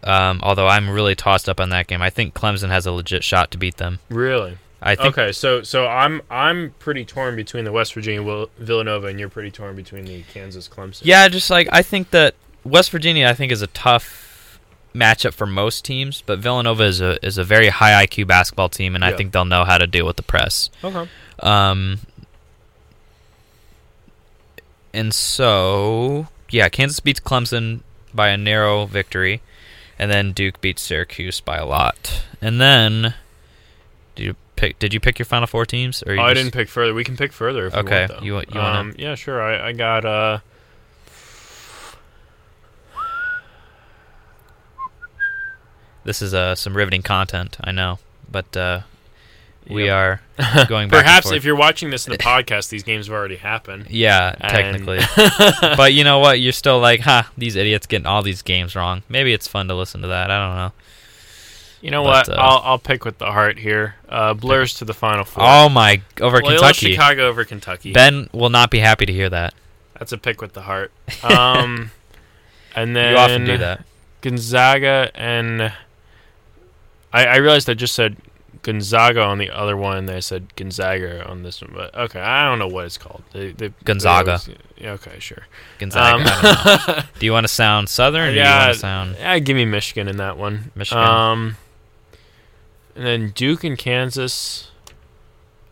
[0.04, 3.24] Um, although I'm really tossed up on that game, I think Clemson has a legit
[3.24, 4.00] shot to beat them.
[4.10, 4.58] Really?
[4.84, 9.08] I think Okay, so so I'm I'm pretty torn between the West Virginia Will- Villanova,
[9.08, 11.02] and you're pretty torn between the Kansas Clemson.
[11.04, 12.34] Yeah, just like I think that
[12.64, 14.60] West Virginia, I think is a tough
[14.96, 18.96] matchup for most teams, but Villanova is a is a very high IQ basketball team,
[18.96, 20.72] and I think they'll know how to deal with the press.
[20.84, 21.08] Okay.
[21.42, 22.00] Um,
[24.94, 27.82] and so yeah, Kansas beats Clemson
[28.14, 29.42] by a narrow victory,
[29.98, 32.24] and then Duke beats Syracuse by a lot.
[32.42, 33.14] And then,
[34.16, 34.80] did you pick?
[34.80, 36.04] Did you pick your Final Four teams?
[36.04, 36.94] Or you Oh, I didn't pick further.
[36.94, 38.24] We can pick further if Okay, want.
[38.24, 39.42] You want- you wanna- um, yeah, sure.
[39.42, 40.40] I I got uh.
[46.04, 48.82] This is uh, some riveting content, I know, but uh,
[49.70, 50.22] we are
[50.68, 51.04] going back.
[51.06, 53.88] Perhaps if you're watching this in the podcast, these games have already happened.
[53.90, 55.00] yeah, And- technically.
[55.78, 56.40] but you know what?
[56.40, 57.24] You're still like, huh?
[57.38, 59.04] These idiots getting all these games wrong.
[59.10, 60.30] Maybe it's fun to listen to that.
[60.32, 60.72] I don't know.
[61.82, 62.38] You know But, what?
[62.38, 63.96] uh, I'll I'll pick with the heart here.
[64.08, 65.44] Uh, Blurs to the final four.
[65.44, 66.92] Oh my, over Loyola Kentucky.
[66.92, 67.92] Chicago over Kentucky.
[67.92, 69.56] Ben will not be happy to hear that.
[69.98, 70.92] That's a pick with the heart.
[71.24, 71.90] Um,
[72.76, 73.84] and then you often do that.
[74.22, 75.74] Gonzaga and
[77.12, 78.16] I, I realized I just said
[78.64, 80.06] Gonzaga on the other one.
[80.06, 83.24] They said Gonzaga on this one, but okay, I don't know what it's called.
[83.34, 84.26] They, they, Gonzaga.
[84.46, 85.46] they always- yeah, okay, sure.
[85.80, 86.16] Gonzaga.
[86.16, 86.42] Um, I
[86.86, 87.04] don't know.
[87.20, 89.56] Do you want to sound Southern or do you yeah, want to sound yeah, give
[89.56, 90.72] me Michigan in that one.
[90.76, 91.04] Michigan?
[91.04, 91.58] Um,
[92.96, 94.70] and then Duke and Kansas.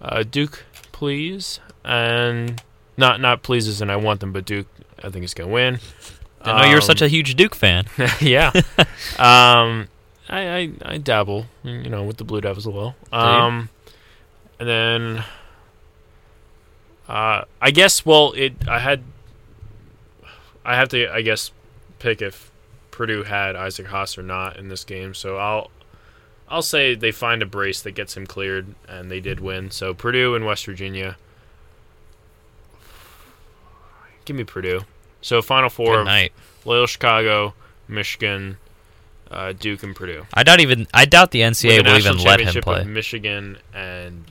[0.02, 2.62] Uh, Duke, please, and
[2.98, 4.68] not not pleases, and I want them, but Duke,
[5.04, 5.80] I think is gonna win.
[6.42, 7.86] I know you're such Um, a huge Duke fan.
[8.22, 8.52] yeah.
[9.18, 9.90] um,
[10.30, 12.96] I, I I dabble, you know, with the Blue Devils a little.
[13.12, 13.70] Um,
[14.60, 15.24] and then,
[17.08, 18.06] uh, I guess.
[18.06, 18.54] Well, it.
[18.68, 19.04] I had.
[20.64, 21.12] I have to.
[21.12, 21.52] I guess
[21.98, 22.52] pick if
[22.92, 25.14] Purdue had Isaac Haas or not in this game.
[25.14, 25.72] So I'll.
[26.52, 29.70] I'll say they find a brace that gets him cleared, and they did win.
[29.72, 31.18] So Purdue and West Virginia.
[34.26, 34.82] Give me Purdue.
[35.22, 36.34] So Final Four Good of night.
[36.66, 37.54] Loyola Chicago,
[37.88, 38.58] Michigan,
[39.32, 40.26] uh, Duke, and Purdue.
[40.34, 40.88] I doubt even.
[40.94, 42.84] I doubt the NCAA the will even let him play.
[42.84, 44.26] Michigan and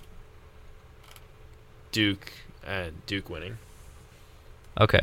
[1.92, 2.32] Duke
[2.66, 3.59] and Duke winning.
[4.80, 5.01] Okay.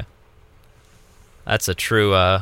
[1.46, 2.42] That's a true uh,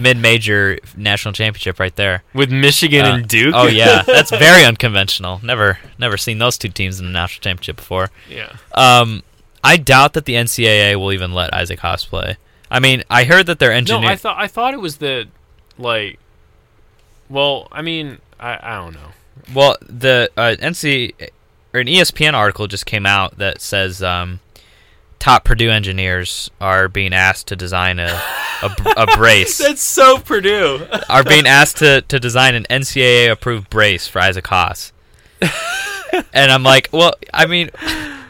[0.00, 2.22] mid-major national championship right there.
[2.32, 3.52] With Michigan Uh, and Duke.
[3.54, 5.40] Oh yeah, that's very unconventional.
[5.42, 8.10] Never, never seen those two teams in the national championship before.
[8.30, 8.56] yeah.
[8.72, 9.22] Um,
[9.62, 12.36] I doubt that the NCAA will even let Isaac Haas play.
[12.70, 14.10] I mean, I heard that their No, engineer.
[14.10, 15.28] I thought I thought it was the
[15.78, 16.18] like.
[17.32, 19.10] Well, I mean, I I don't know.
[19.54, 21.30] well, the uh, NC
[21.72, 24.40] or an ESPN article just came out that says um,
[25.18, 28.20] top Purdue engineers are being asked to design a
[28.62, 29.58] a, a brace.
[29.58, 30.86] That's so Purdue.
[31.08, 34.92] are being asked to, to design an NCAA approved brace for Isaac Haas.
[36.34, 37.70] and I'm like, well, I mean,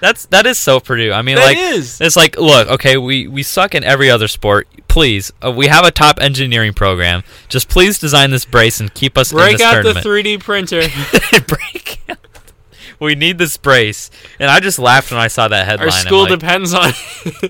[0.02, 1.12] that's that is so Purdue.
[1.12, 2.00] I mean, That like is.
[2.00, 4.66] it's like, look, okay, we we suck in every other sport.
[4.88, 7.22] Please, uh, we have a top engineering program.
[7.48, 10.80] Just please design this brace and keep us in Break out the 3D printer.
[11.46, 12.18] Break out.
[12.98, 14.10] We need this brace.
[14.40, 15.86] And I just laughed when I saw that headline.
[15.86, 16.92] Our school like- depends on.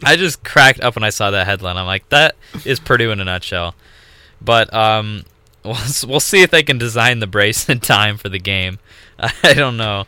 [0.04, 1.78] I just cracked up when I saw that headline.
[1.78, 2.36] I'm like, that
[2.66, 3.74] is Purdue in a nutshell.
[4.40, 5.24] But um,
[5.64, 5.76] we'll,
[6.06, 8.78] we'll see if they can design the brace in time for the game.
[9.18, 10.04] I don't know,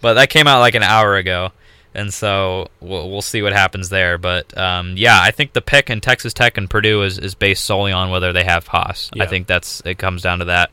[0.00, 1.52] but that came out like an hour ago,
[1.94, 4.18] and so we'll we'll see what happens there.
[4.18, 7.64] But um, yeah, I think the pick in Texas Tech and Purdue is, is based
[7.64, 9.10] solely on whether they have Haas.
[9.18, 10.70] I think that's it comes down to that.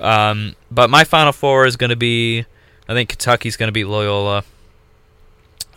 [0.00, 2.44] Um, but my final four is going to be,
[2.88, 4.44] I think Kentucky's going to beat Loyola.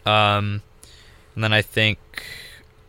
[0.06, 0.62] Um,
[1.36, 1.98] and then I think,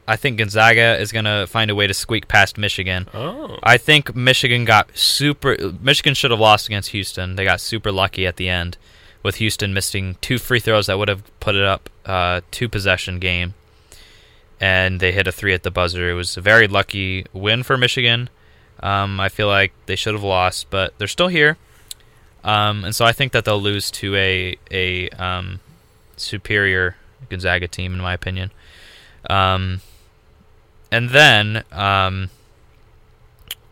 [0.06, 3.08] I think Gonzaga is going to find a way to squeak past Michigan.
[3.14, 3.58] Oh.
[3.62, 5.56] I think Michigan got super.
[5.80, 7.36] Michigan should have lost against Houston.
[7.36, 8.76] They got super lucky at the end,
[9.22, 13.18] with Houston missing two free throws that would have put it up uh, two possession
[13.18, 13.54] game,
[14.60, 16.10] and they hit a three at the buzzer.
[16.10, 18.28] It was a very lucky win for Michigan.
[18.80, 21.56] Um, I feel like they should have lost, but they're still here,
[22.42, 25.60] um, and so I think that they'll lose to a a um,
[26.16, 26.96] superior
[27.28, 28.50] Gonzaga team, in my opinion.
[29.30, 29.82] Um,
[30.90, 32.30] and then um,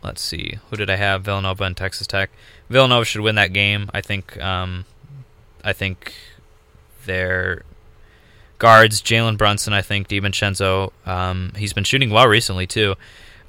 [0.01, 1.23] let's see, who did I have?
[1.23, 2.29] Villanova and Texas Tech.
[2.69, 3.89] Villanova should win that game.
[3.93, 4.41] I think.
[4.41, 4.85] Um,
[5.63, 6.13] I think
[7.05, 7.63] their
[8.57, 9.73] guards, Jalen Brunson.
[9.73, 10.91] I think DiVincenzo.
[11.05, 12.95] Um, he's been shooting well recently too.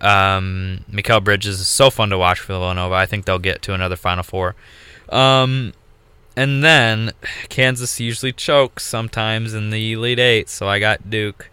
[0.00, 2.94] Um, Mikal Bridges is so fun to watch for Villanova.
[2.94, 4.56] I think they'll get to another Final Four.
[5.08, 5.72] Um,
[6.36, 7.12] and then
[7.48, 11.50] Kansas usually chokes sometimes in the Elite Eight, so I got Duke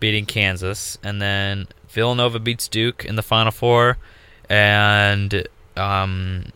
[0.00, 3.98] beating Kansas, and then Villanova beats Duke in the Final Four,
[4.48, 6.46] and um,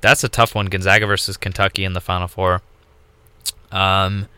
[0.00, 0.66] that's a tough one.
[0.66, 2.62] Gonzaga versus Kentucky in the Final Four.
[3.72, 4.28] Um,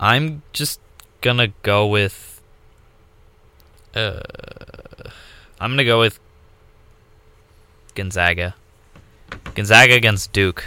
[0.00, 0.80] I'm just
[1.20, 2.40] gonna go with.
[3.94, 4.20] Uh,
[5.60, 6.18] I'm gonna go with
[7.94, 8.54] Gonzaga.
[9.54, 10.64] Gonzaga against Duke.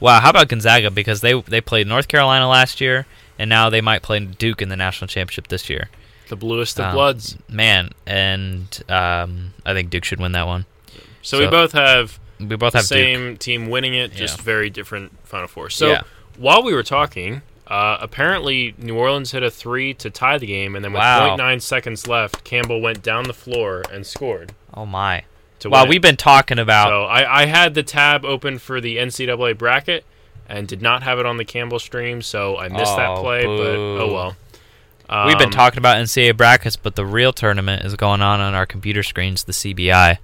[0.00, 0.90] Wow, how about Gonzaga?
[0.90, 3.06] Because they they played North Carolina last year,
[3.38, 5.90] and now they might play Duke in the national championship this year.
[6.28, 7.36] The bluest of Um, bloods.
[7.48, 10.66] man, and um, I think Duke should win that one.
[11.22, 12.88] So, we both have We both have Duke.
[12.88, 14.44] same team winning it, just Yeah.
[14.44, 15.70] very different Final Four.
[15.70, 16.00] So Yeah.
[16.36, 20.74] while we were talking, uh, apparently New Orleans hit a three to tie the game,
[20.76, 21.36] and then with Wow.
[21.36, 25.24] 0.9 seconds left, Campbell went down the floor and scored Oh my!
[25.60, 26.88] to Wow, we've been talking about.
[26.90, 30.04] So I, I had the tab open for the NCAA bracket
[30.48, 33.44] and did not have it on the Campbell stream, so I missed that Oh, play.
[33.44, 34.36] But oh well.
[35.26, 38.54] we've been Um, talking about NCAA brackets, but the real tournament is going on on
[38.54, 40.18] our computer screens, the CBI.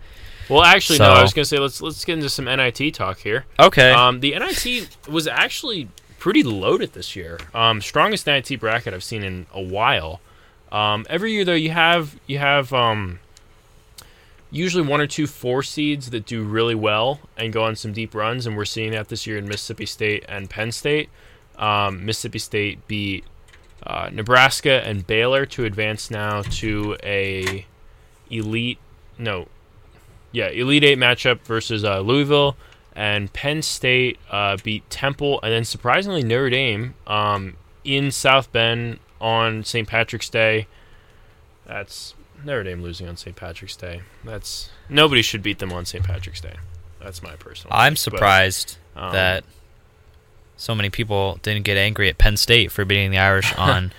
[0.49, 1.13] Well, actually, no.
[1.13, 3.45] I was gonna say let's let's get into some NIT talk here.
[3.59, 3.93] Okay.
[3.93, 5.89] Um, the NIT was actually
[6.19, 7.39] pretty loaded this year.
[7.55, 10.21] Um, strongest NIT bracket I've seen in a while.
[10.73, 13.21] Um, every year though, you have you have um,
[14.51, 18.15] usually one or two four seeds that do really well and go on some deep
[18.15, 21.09] runs, and we're seeing that this year in Mississippi State and Penn State.
[21.59, 23.25] Um, Mississippi State beat
[23.87, 27.67] uh, Nebraska and Baylor to advance now to a
[28.31, 28.79] elite
[29.19, 29.47] no
[30.35, 32.57] yeah elite eight matchup versus uh, Louisville
[32.95, 38.99] and Penn State uh, beat Temple and then surprisingly Notre Dame um, in South Bend
[39.21, 39.89] on St.
[39.89, 40.67] Patrick's Day.
[41.67, 42.15] That's
[42.45, 43.35] Notre Dame losing on St.
[43.35, 44.03] Patrick's Day.
[44.23, 46.05] That's nobody should beat them on St.
[46.05, 46.57] Patrick's Day.
[47.01, 47.77] That's my personal.
[47.77, 49.45] I'm take, but, surprised um, that
[50.57, 53.93] so many people didn't get angry at Penn State for beating the Irish on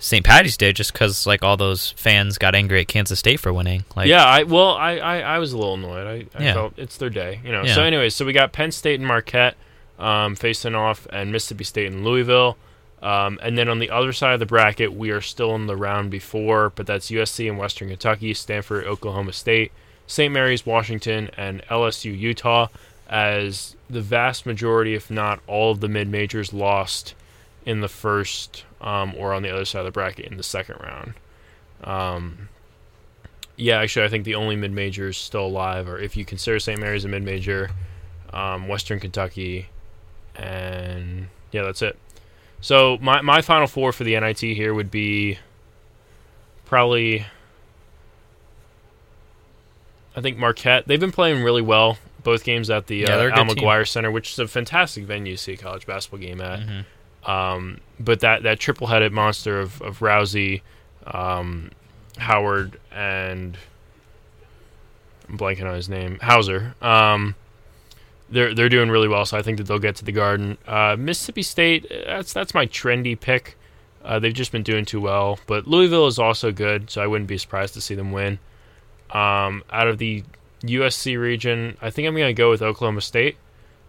[0.00, 0.24] St.
[0.24, 3.84] Patty's Day, just because like all those fans got angry at Kansas State for winning.
[3.96, 6.06] Like, yeah, I well, I, I, I was a little annoyed.
[6.36, 6.52] I, I Yeah.
[6.54, 7.64] felt it's their day, you know.
[7.64, 7.74] Yeah.
[7.74, 9.56] So, anyways, so we got Penn State and Marquette
[9.98, 12.56] um, facing off, and Mississippi State and Louisville.
[13.02, 15.76] Um, and then on the other side of the bracket, we are still in the
[15.76, 19.70] round before, but that's USC and Western Kentucky, Stanford, Oklahoma State,
[20.06, 20.32] St.
[20.32, 22.68] Mary's, Washington, and LSU, Utah.
[23.08, 27.14] As the vast majority, if not all of the mid majors, lost
[27.64, 30.76] in the first um, or on the other side of the bracket in the second
[30.80, 31.14] round.
[31.84, 32.48] Um,
[33.56, 36.78] yeah, actually, I think the only mid majors still alive, or if you consider St.
[36.80, 37.70] Mary's a mid major,
[38.32, 39.68] um, Western Kentucky,
[40.36, 41.98] and yeah, that's it.
[42.60, 45.38] So my my final four for the NIT here would be
[46.64, 47.26] probably.
[50.16, 50.86] I think Marquette.
[50.86, 51.98] They've been playing really well.
[52.24, 53.44] Both games at the Yeah, uh, Al.
[53.44, 56.60] McGuire Center, which is a fantastic venue to see a college basketball game at.
[56.60, 56.84] Mhm.
[57.24, 60.62] Um, but that that triple headed monster of of Rowsey,
[61.06, 61.70] um,
[62.16, 63.56] Howard, and
[65.28, 66.74] I'm blanking on his name, Hauser.
[66.80, 67.34] Um,
[68.30, 70.58] they're they're doing really well, so I think that they'll get to the Garden.
[70.66, 73.56] Uh, Mississippi State, that's that's my trendy pick.
[74.04, 77.28] Uh, they've just been doing too well, but Louisville is also good, so I wouldn't
[77.28, 78.38] be surprised to see them win.
[79.10, 80.24] Um, out of the
[80.62, 83.36] USC region, I think I'm gonna go with Oklahoma State.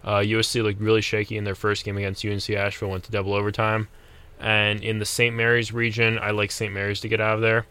[0.03, 3.33] Uh, USC looked really shaky in their first game against UNC Asheville, went to double
[3.33, 3.87] overtime.
[4.39, 5.35] And in the St.
[5.35, 6.73] Mary's region, I like St.
[6.73, 7.65] Mary's to get out of there.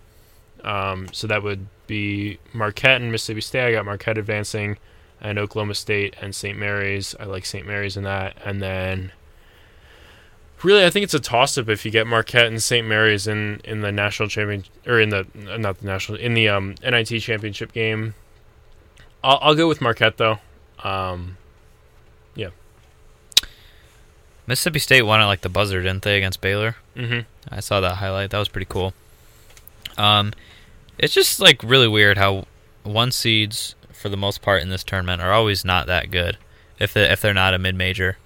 [0.63, 3.69] Um, so that would be Marquette and Mississippi State.
[3.69, 4.77] I got Marquette advancing,
[5.21, 6.59] and Oklahoma State and St.
[6.59, 7.15] Mary's.
[7.19, 7.67] I like St.
[7.67, 9.13] Mary's in that, and then.
[10.65, 12.85] Really, I think it's a toss-up if you get Marquette and St.
[12.85, 16.75] Mary's in, in the national champion or in the not the national in the um,
[16.83, 18.15] NIT championship game.
[19.23, 20.39] I'll, I'll go with Marquette though.
[20.83, 21.37] Um,
[24.47, 26.77] Mississippi State won at like the buzzer, didn't they, against Baylor?
[26.97, 27.21] hmm
[27.51, 28.31] I saw that highlight.
[28.31, 28.95] That was pretty cool.
[29.97, 30.33] Um,
[30.99, 32.47] it's just like really weird how
[32.83, 36.39] one seeds for the most part in this tournament are always not that good.
[36.79, 38.17] If they, if they're not a mid major,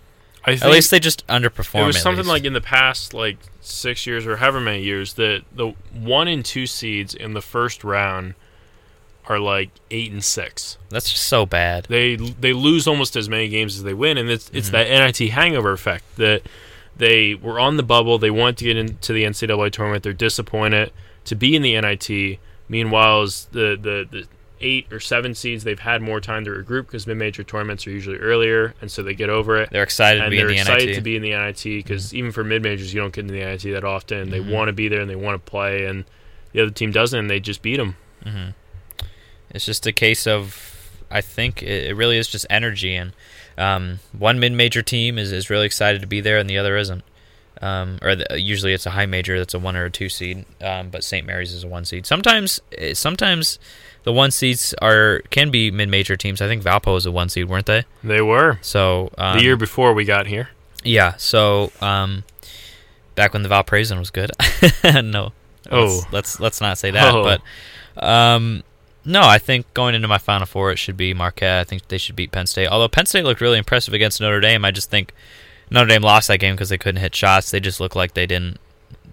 [0.45, 1.83] I at least they just underperform.
[1.83, 2.29] it was something least.
[2.29, 6.45] like in the past like six years or however many years that the one and
[6.45, 8.35] two seeds in the first round
[9.29, 10.79] are like eight and six.
[10.91, 11.87] that's just so bad.
[11.89, 14.73] They they lose almost as many games as they win, and it's it's Mhm.
[14.73, 16.43] that NIT hangover effect that
[16.97, 18.19] they were on the bubble.
[18.19, 20.03] They want to get into the NCAA tournament.
[20.03, 20.91] They're disappointed
[21.25, 22.39] to be in the NIT.
[22.69, 24.27] Meanwhile, as the the the
[24.65, 28.19] eight or seven seeds, they've had more time to regroup because mid-major tournaments are usually
[28.19, 29.71] earlier, and so they get over it.
[29.73, 30.95] They're excited to and be they're the excited NIT.
[30.95, 33.41] to be in the NIT because even for mid majors, you don't get into the
[33.41, 34.31] NIT that often.
[34.31, 34.51] They Mhm.
[34.51, 36.05] want to be there and they want to play, and
[36.53, 37.97] the other team doesn't, and they just beat them.
[38.25, 38.51] hmm
[39.53, 40.73] It's just a case of
[41.11, 43.13] I think it, really is just energy, and
[43.59, 47.05] um, one mid-major team is, is really excited to be there, and the other isn't.
[47.61, 50.47] Um, or the, usually it's a high major that's a one or a two seed,
[50.63, 51.25] um, but St.
[51.25, 52.07] Mary's is a one seed.
[52.07, 53.59] Sometimes, eh, sometimes
[54.03, 56.41] the one seeds are can be mid-major teams.
[56.41, 57.85] I think Valpo was a one seed, weren't they?
[58.03, 60.49] They were So um, the year before we got here.
[60.83, 61.15] yeah.
[61.19, 62.25] So um,
[63.15, 64.33] back when the Valparaisan was good.
[64.85, 65.33] no.
[65.71, 65.85] Oh.
[65.85, 67.15] let's, let's let's not say that.
[67.15, 67.23] Oh.
[67.23, 68.65] But um,
[69.05, 71.61] no, I think going into my Final Four, it should be Marquette.
[71.61, 72.69] I think they should beat Penn State.
[72.69, 75.13] Although Penn State looked really impressive against Notre Dame, I just think
[75.71, 77.51] Notre Dame lost that game because they couldn't hit shots.
[77.51, 78.59] They just looked like they didn't.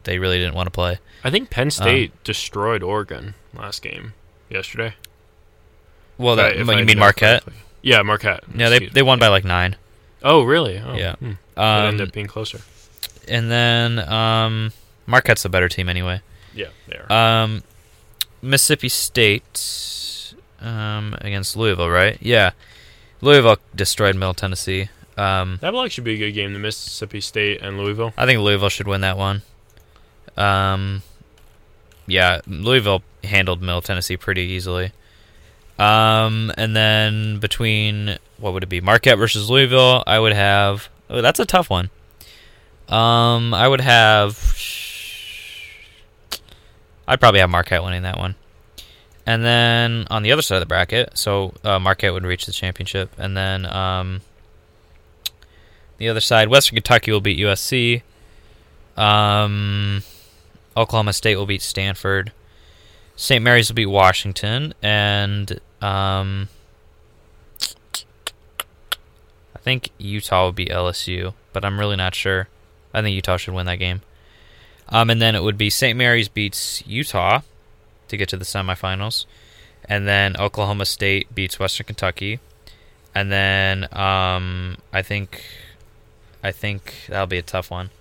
[0.04, 1.00] They really didn't want to play.
[1.24, 4.14] I think Um, Penn State destroyed Oregon last game
[4.50, 4.94] yesterday.
[6.18, 7.44] Well, that, I- when I you mean Marquette?
[7.44, 7.64] correctly.
[7.82, 8.44] Yeah, Marquette.
[8.54, 9.76] Yeah, they they won by like nine.
[10.22, 10.78] Oh, really?
[10.86, 11.16] Oh, Yeah.
[11.16, 11.32] hmm.
[11.58, 12.60] Um, ended up being closer.
[13.28, 14.72] and then um,
[15.06, 16.22] Marquette's the better team anyway.
[16.54, 17.12] Yeah, they are.
[17.44, 17.64] Um,
[18.42, 22.18] Mississippi State um, against Louisville, right?
[22.22, 22.52] Yeah,
[23.22, 24.90] Louisville destroyed Middle Tennessee.
[25.18, 26.54] Um, that will actually be a good game.
[26.54, 28.14] The Mississippi State and Louisville.
[28.18, 29.42] I think Louisville should win that one.
[30.38, 31.02] Um,
[32.08, 34.92] yeah, Louisville handled Middle Tennessee pretty easily.
[35.78, 40.90] Um, and then between what would it be, Marquette versus Louisville, I would have.
[41.10, 41.90] Oh, that's a tough one.
[42.88, 44.38] Um, I would have.
[47.10, 48.36] I'd probably have Marquette winning that one.
[49.26, 52.52] And then on the other side of the bracket, so uh, Marquette would reach the
[52.52, 54.22] championship, and then um,
[55.98, 58.04] the other side, Western Kentucky will beat USC.
[58.96, 60.04] Um,
[60.78, 62.32] Oklahoma State will beat Stanford.
[63.16, 63.44] St.
[63.44, 66.48] Mary's will beat Washington, and um,
[69.56, 72.48] I think Utah will beat LSU, but I'm really not sure.
[72.94, 74.02] I think Utah should win that game.
[74.90, 75.98] Um, and then it would be St.
[75.98, 77.42] Mary's beats Utah
[78.08, 79.26] to get to the semifinals,
[79.86, 82.40] and then Oklahoma State beats Western Kentucky,
[83.14, 85.44] and then um, I think
[86.44, 87.92] I think that'll be a tough one.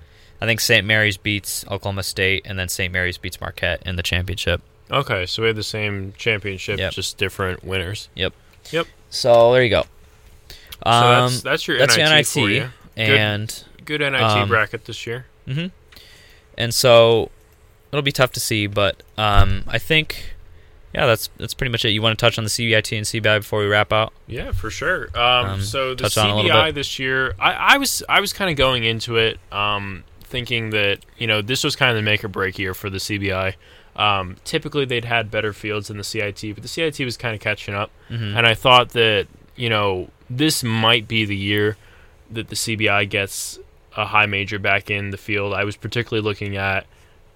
[0.41, 0.87] I think St.
[0.87, 2.93] Mary's beats Oklahoma State, and then St.
[2.93, 4.63] Mary's beats Marquette in the championship.
[4.91, 6.93] Okay, so we have the same championship, Yep.
[6.93, 8.09] just different winners.
[8.15, 8.33] Yep.
[8.71, 8.87] Yep.
[9.11, 9.83] So there you go.
[9.83, 12.71] So Um, that's that's your that's NIT, your for NIT, you.
[13.15, 15.27] and Good NIT Um, bracket this year.
[15.47, 15.67] hmm
[16.59, 17.31] and so
[17.91, 20.35] it'll be tough to see, but um, I think
[20.95, 21.91] yeah, that's that's pretty much it.
[21.91, 24.13] You want to touch on the CBIT and CBI before we wrap out?
[24.27, 25.09] Yeah, for sure.
[25.15, 28.33] Um, Um, so the touch on a CBI this year, I, I was I was
[28.33, 32.03] kind of going into it um, thinking that you know this was kind of the
[32.03, 33.55] make or break year for the CBI.
[33.97, 37.41] Um, typically, they'd had better fields than the CIT, but the CIT was kind of
[37.41, 37.91] catching up.
[38.09, 38.37] Mm-hmm.
[38.37, 41.77] And I thought that, you know, this might be the year
[42.31, 43.59] that the CBI gets
[43.99, 45.53] a high major back in the field.
[45.53, 46.87] I was particularly looking at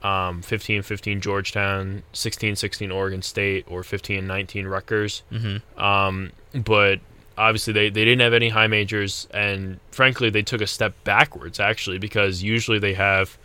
[0.03, 5.23] um, 15 15 Georgetown, 16 16 Oregon State, or 15 19 Rutgers.
[5.31, 5.83] mm-hmm.
[5.83, 7.01] Um, but
[7.37, 11.59] obviously, they, they didn't have any high majors, and frankly, they took a step backwards,
[11.59, 13.37] actually, because usually they have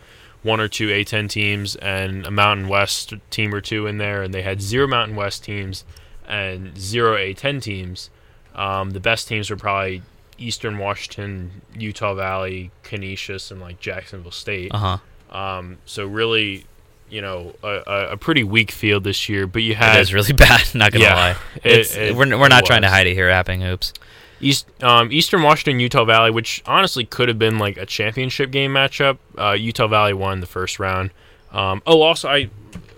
[0.42, 4.32] one or two A10 teams and a Mountain West team or two in there, and
[4.32, 5.84] they had zero Mountain West teams
[6.28, 8.10] and zero A10 teams.
[8.54, 10.02] Um, the best teams were probably
[10.38, 14.72] Eastern Washington, Utah Valley, Canisius, and like Jacksonville State.
[14.72, 14.98] Uh
[15.30, 15.36] huh.
[15.36, 16.64] Um, so really,
[17.10, 19.46] you know, a, a, pretty weak field this year.
[19.46, 20.74] But you had is really bad.
[20.74, 21.36] Not gonna Yeah, lie.
[21.64, 23.28] It's, it- we're we're not trying to hide it here.
[23.30, 23.92] Happening hoops.
[24.40, 28.72] East um, Eastern Washington, Utah Valley, which honestly could have been like a championship game
[28.72, 29.18] matchup.
[29.36, 31.10] Uh, Utah Valley won the first round.
[31.50, 32.44] Um, oh, also I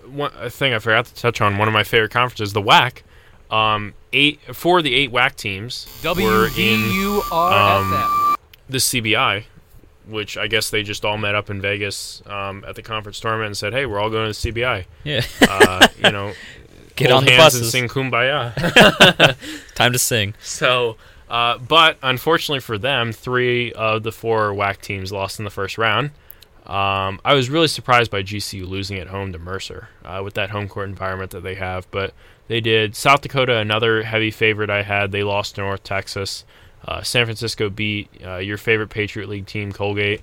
[0.07, 1.57] one a thing I forgot to touch on.
[1.57, 3.01] One of my favorite conferences, the WAC.
[3.49, 8.35] Um, eight four of the eight WAC teams were in WVURFM.
[8.69, 9.43] the CBI,
[10.07, 13.47] which I guess they just all met up in Vegas um, at the conference tournament
[13.47, 15.21] and said, "Hey, we're all going to the CBI." Yeah.
[15.41, 16.33] Uh, you know,
[16.95, 18.53] Get on the hands and sing "Kumbaya."
[19.75, 20.33] Time to sing.
[20.43, 20.97] So,
[21.29, 25.77] uh, but unfortunately for them, three of the four WAC teams lost in the first
[25.77, 26.11] round.
[26.65, 30.51] Um, I was really surprised by GCU losing at home to Mercer uh, with that
[30.51, 32.13] home court environment that they have, but
[32.51, 32.97] they did.
[32.97, 36.43] South Dakota, another heavy favorite I had, they lost to North Texas.
[36.85, 40.19] Uh, San Francisco beat uh, your favorite Patriot League team, Colgate.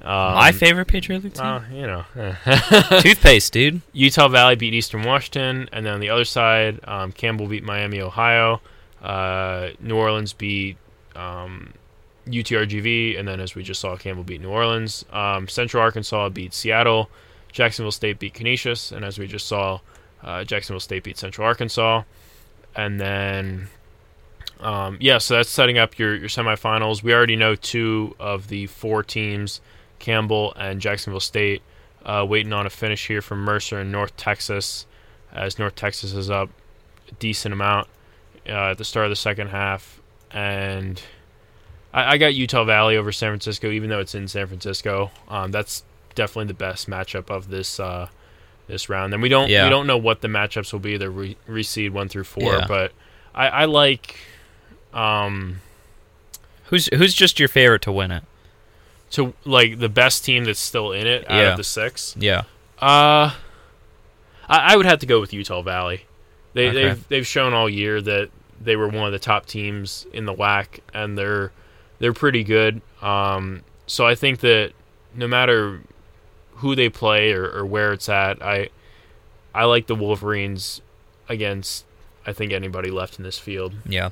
[0.00, 1.44] Um, My favorite Patriot League team.
[1.44, 2.04] uh, you know,
[3.00, 3.80] Toothpaste, dude.
[3.92, 8.00] Utah Valley beat Eastern Washington, and then on the other side, um, Campbell beat Miami,
[8.00, 8.60] Ohio.
[9.00, 10.78] Uh, New Orleans beat
[11.14, 11.72] um,
[12.26, 15.04] UTRGV, and then as we just saw, Campbell beat New Orleans.
[15.12, 17.08] Um, Central Arkansas beat Seattle.
[17.52, 19.78] Jacksonville State beat Canisius, and as we just saw,
[20.22, 22.02] uh, Jacksonville State beat Central Arkansas.
[22.74, 23.68] And then,
[24.60, 27.02] um, yeah, so that's setting up your, your semifinals.
[27.02, 29.60] We already know two of the four teams,
[29.98, 31.62] Campbell and Jacksonville State,
[32.04, 34.86] uh, waiting on a finish here from Mercer and North Texas,
[35.32, 36.50] as North Texas is up
[37.08, 37.88] a decent amount
[38.48, 40.00] uh, at the start of the second half.
[40.30, 41.02] And
[41.92, 45.10] I, I got Utah Valley over San Francisco, even though it's in San Francisco.
[45.28, 48.08] Um, that's definitely the best matchup of this uh,
[48.68, 49.12] this round.
[49.12, 49.64] And we don't Yeah.
[49.64, 50.96] we don't know what the matchups will be.
[50.96, 52.66] They're re- reseed one through four, Yeah.
[52.68, 52.92] but
[53.34, 54.16] I, I like
[54.94, 55.60] um,
[56.66, 58.24] Who's who's just your favorite to win it?
[59.10, 61.50] to like the best team that's still in it out Yeah.
[61.52, 62.14] of the six.
[62.18, 62.42] Yeah.
[62.78, 63.32] Uh,
[64.48, 66.04] I, I would have to go with Utah Valley.
[66.52, 66.74] They, Okay.
[66.88, 68.28] They've they've shown all year that
[68.60, 71.52] they were one of the top teams in the WAC, and they're
[72.00, 72.82] they're pretty good.
[73.00, 74.72] Um, so I think that
[75.14, 75.80] no matter
[76.58, 78.68] who they play or, or where it's at, I
[79.54, 80.80] I like the Wolverines
[81.28, 81.84] against
[82.26, 83.72] I think anybody left in this field.
[83.86, 84.10] Yeah.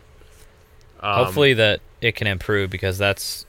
[1.01, 3.45] Um, Hopefully that it can improve because that's,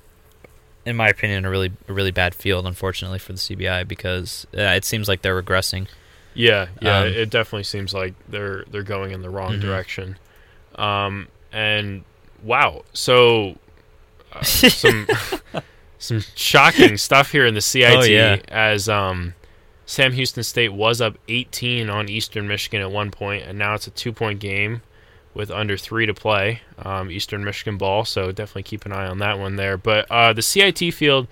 [0.86, 2.66] in my opinion, a really a really bad field.
[2.68, 5.88] Unfortunately for the CBI because uh, it seems like they're regressing.
[6.34, 9.62] Yeah, yeah, Um, it definitely seems like they're they're going in the wrong Mhm.
[9.62, 10.18] direction.
[10.76, 12.04] Um, and
[12.44, 13.58] wow, so
[14.34, 15.08] uh, some
[16.00, 18.38] some shocking stuff here in the CIT Oh, yeah.
[18.50, 19.34] as um,
[19.86, 23.88] Sam Houston State was up 18 on Eastern Michigan at one point, and now it's
[23.88, 24.82] a two point game
[25.34, 26.62] with under three to play.
[26.80, 29.78] Um, Eastern Michigan ball, so definitely keep an eye on that one there.
[29.78, 31.28] But uh, the CIT field,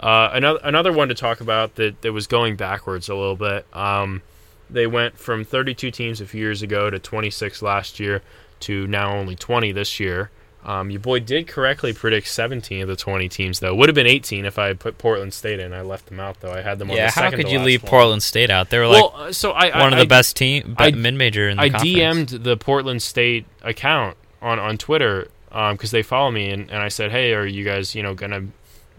[0.00, 3.66] uh, another another one to talk about that that was going backwards a little bit.
[3.74, 4.22] Um,
[4.68, 8.20] they went from 32 teams a few years ago to 26 last year
[8.60, 10.30] to now only 20 this year.
[10.66, 13.72] Um, your boy did correctly predict 17 of the 20 teams, though.
[13.72, 15.72] Would have been 18 if I had put Portland State in.
[15.72, 16.50] I left them out, though.
[16.50, 17.06] I had them on yeah.
[17.06, 17.90] the How could you leave one.
[17.90, 18.68] Portland State out?
[18.70, 20.90] They were like well, uh, so I, one I, of the I- best team I-
[20.90, 22.32] mid major in the I conference.
[22.32, 26.88] DM'd the Portland State account on, on Twitter because they follow me, and, and I
[26.88, 28.46] said, hey, are you guys, you know, going to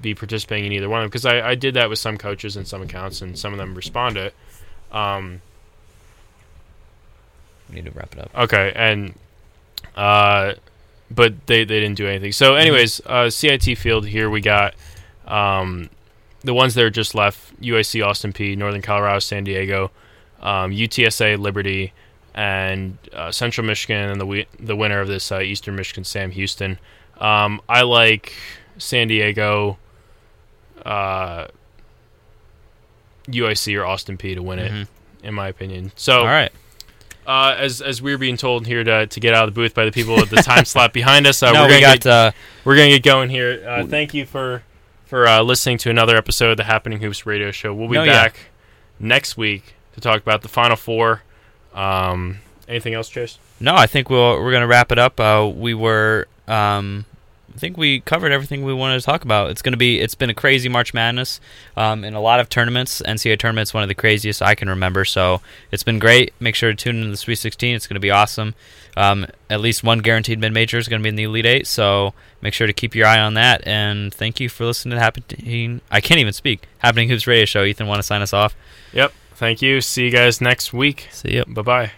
[0.02, 1.10] be participating in either one of them?
[1.10, 3.76] Because I, I did that with some coaches and some accounts, and some of them
[3.76, 4.32] responded.
[4.92, 5.42] Um,
[7.70, 8.32] We need to wrap it up.
[8.36, 9.14] Okay, and
[9.98, 10.54] uh,
[11.10, 12.32] but they they didn't do anything.
[12.32, 14.74] So, anyways, uh, CIT field here we got
[15.28, 15.90] um,
[16.44, 19.92] the ones that are just left: UIC, Austin Peay, Northern Colorado, San Diego,
[20.42, 21.94] um, UTSA, Liberty,
[22.34, 26.32] and uh, Central Michigan, and the wi- the winner of this uh, Eastern Michigan, Sam
[26.32, 26.78] Houston.
[27.20, 28.34] Um, I like
[28.78, 29.78] San Diego,
[30.86, 31.48] uh,
[33.28, 34.88] UIC, or Austin Peay to win it, Mhm.
[35.24, 35.92] in my opinion.
[35.96, 36.52] So, All right.
[37.28, 39.76] Uh, as as we are being told here to to get out of the booth
[39.76, 42.06] by the people at the time slot behind us, uh, no, we're gonna got get,
[42.08, 42.32] uh,
[42.64, 43.64] we're gonna get going here.
[43.68, 44.64] Uh, thank you for
[45.06, 47.74] for uh, listening to another episode of the Happening Hoops Radio Show.
[47.74, 48.12] We'll be No, yeah.
[48.24, 48.40] back
[49.00, 51.24] next week to talk about the Final Four.
[51.74, 53.38] Um, anything else, Chase?
[53.60, 55.20] No, I think we'll we're gonna wrap it up.
[55.20, 57.06] Uh, we were, um,
[57.58, 59.50] I think we covered everything we wanted to talk about.
[59.50, 61.42] It's gonna be, it's been a crazy March Madness,
[61.76, 63.02] um, in a lot of tournaments.
[63.04, 65.04] NCAA tournaments, one of the craziest I can remember.
[65.06, 65.42] So
[65.72, 66.36] it's been great.
[66.40, 67.76] Make sure to tune into the Sweet 16.
[67.76, 68.54] It's gonna be awesome.
[68.96, 71.66] Um, at least one guaranteed mid major is gonna be in the Elite Eight.
[71.66, 73.66] So make sure to keep your eye on that.
[73.66, 75.82] And thank you for listening to the Happening.
[75.90, 76.68] I can't even speak.
[76.78, 77.64] Happening Hoops Radio Show.
[77.64, 78.56] Ethan, want to sign us off?
[78.94, 79.14] Yep.
[79.34, 79.82] Thank you.
[79.82, 81.08] See you guys next week.
[81.10, 81.46] See you.
[81.48, 81.92] Bye bye.